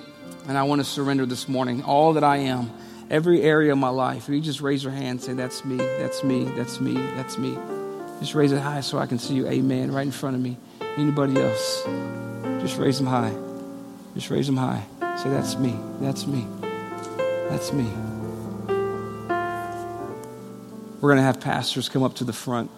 and 0.47 0.59
I 0.59 0.65
want 0.65 0.81
to 0.81 0.85
surrender 0.85 1.27
this 1.27 1.49
morning, 1.49 1.83
all 1.83 2.15
that 2.15 2.25
I 2.25 2.39
am, 2.39 2.71
every 3.11 3.43
area 3.43 3.73
of 3.73 3.79
my 3.79 3.89
life. 3.89 4.29
If 4.29 4.35
You 4.35 4.41
just 4.41 4.61
raise 4.61 4.83
your 4.83 4.93
hand 4.93 5.09
and 5.09 5.23
say, 5.23 5.33
That's 5.35 5.65
me, 5.65 5.77
that's 5.77 6.25
me, 6.25 6.45
that's 6.45 6.81
me, 6.81 6.95
that's 6.95 7.39
me. 7.39 7.59
Just 8.21 8.35
raise 8.35 8.53
it 8.53 8.61
high 8.61 8.81
so 8.81 8.99
I 8.99 9.07
can 9.07 9.19
see 9.19 9.35
you. 9.35 9.49
Amen. 9.49 9.93
Right 9.93 10.07
in 10.07 10.13
front 10.13 10.37
of 10.37 10.43
me. 10.43 10.57
Anybody 10.97 11.41
else? 11.41 11.83
Just 12.61 12.79
raise 12.79 12.99
them 12.99 13.07
high. 13.07 13.35
Just 14.15 14.31
raise 14.31 14.47
them 14.47 14.57
high. 14.57 14.85
Say, 15.17 15.29
That's 15.29 15.57
me. 15.57 15.77
That's 16.01 16.27
me. 16.27 16.47
That's 17.49 17.73
me. 17.73 17.87
We're 21.01 21.09
going 21.09 21.19
to 21.19 21.25
have 21.25 21.41
pastors 21.41 21.89
come 21.89 22.05
up 22.05 22.15
to 22.17 22.25
the 22.25 22.33
front. 22.33 22.71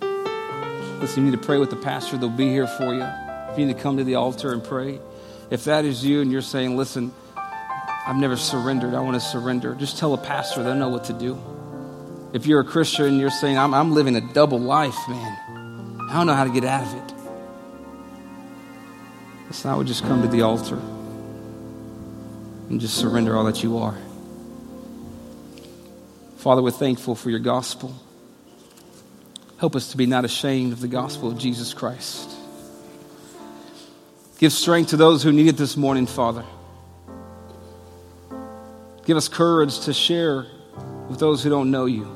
Listen, 0.00 1.24
you 1.24 1.32
need 1.32 1.40
to 1.40 1.44
pray 1.44 1.58
with 1.58 1.70
the 1.70 1.76
pastor, 1.76 2.16
they'll 2.16 2.30
be 2.30 2.48
here 2.48 2.68
for 2.68 2.94
you. 2.94 3.02
If 3.02 3.58
you 3.58 3.66
need 3.66 3.76
to 3.76 3.82
come 3.82 3.96
to 3.96 4.04
the 4.04 4.14
altar 4.14 4.52
and 4.52 4.62
pray, 4.62 5.00
if 5.50 5.64
that 5.64 5.84
is 5.84 6.04
you 6.04 6.20
and 6.20 6.32
you're 6.32 6.42
saying, 6.42 6.76
Listen, 6.76 7.12
I've 8.06 8.16
never 8.16 8.36
surrendered, 8.36 8.94
I 8.94 9.00
want 9.00 9.14
to 9.14 9.20
surrender, 9.20 9.74
just 9.74 9.98
tell 9.98 10.12
a 10.12 10.18
pastor, 10.18 10.62
they'll 10.62 10.74
know 10.74 10.90
what 10.90 11.04
to 11.04 11.12
do. 11.14 11.40
If 12.34 12.46
you're 12.46 12.60
a 12.60 12.64
Christian 12.64 13.06
and 13.06 13.18
you're 13.18 13.30
saying, 13.30 13.56
I'm, 13.56 13.72
I'm 13.72 13.92
living 13.92 14.16
a 14.16 14.20
double 14.20 14.58
life, 14.58 14.98
man, 15.08 15.38
I 16.10 16.14
don't 16.14 16.26
know 16.26 16.34
how 16.34 16.44
to 16.44 16.50
get 16.50 16.64
out 16.64 16.86
of 16.86 16.94
it. 16.94 17.14
Listen, 19.46 19.70
I 19.70 19.76
would 19.76 19.86
just 19.86 20.02
come 20.02 20.20
to 20.22 20.28
the 20.28 20.42
altar 20.42 20.76
and 22.68 22.80
just 22.80 22.96
surrender 22.96 23.36
all 23.36 23.44
that 23.44 23.62
you 23.62 23.78
are. 23.78 23.96
Father, 26.38 26.60
we're 26.60 26.72
thankful 26.72 27.14
for 27.14 27.30
your 27.30 27.38
gospel. 27.38 27.94
Help 29.58 29.76
us 29.76 29.92
to 29.92 29.96
be 29.96 30.04
not 30.04 30.26
ashamed 30.26 30.74
of 30.74 30.80
the 30.80 30.88
gospel 30.88 31.30
of 31.30 31.38
Jesus 31.38 31.72
Christ. 31.72 32.33
Give 34.44 34.52
strength 34.52 34.90
to 34.90 34.98
those 34.98 35.22
who 35.22 35.32
need 35.32 35.46
it 35.46 35.56
this 35.56 35.74
morning, 35.74 36.04
Father. 36.04 36.44
Give 39.06 39.16
us 39.16 39.26
courage 39.26 39.80
to 39.86 39.94
share 39.94 40.44
with 41.08 41.18
those 41.18 41.42
who 41.42 41.48
don't 41.48 41.70
know 41.70 41.86
you. 41.86 42.06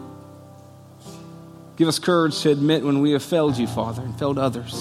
Give 1.79 1.89
us 1.89 1.99
courage 1.99 2.39
to 2.43 2.51
admit 2.51 2.85
when 2.85 3.01
we 3.01 3.12
have 3.12 3.22
failed 3.22 3.57
you, 3.57 3.66
Father, 3.66 4.03
and 4.03 4.18
failed 4.18 4.39
others. 4.39 4.74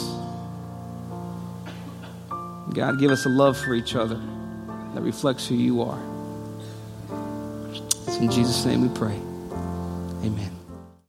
God, 2.73 2.99
give 2.99 3.11
us 3.11 3.25
a 3.25 3.29
love 3.29 3.57
for 3.57 3.73
each 3.75 3.95
other 3.95 4.19
that 4.93 4.99
reflects 4.99 5.47
who 5.47 5.55
you 5.55 5.83
are. 5.83 6.03
It's 8.07 8.17
in 8.17 8.29
Jesus' 8.29 8.65
name 8.65 8.81
we 8.81 8.89
pray. 8.93 9.15
Amen. 10.25 10.56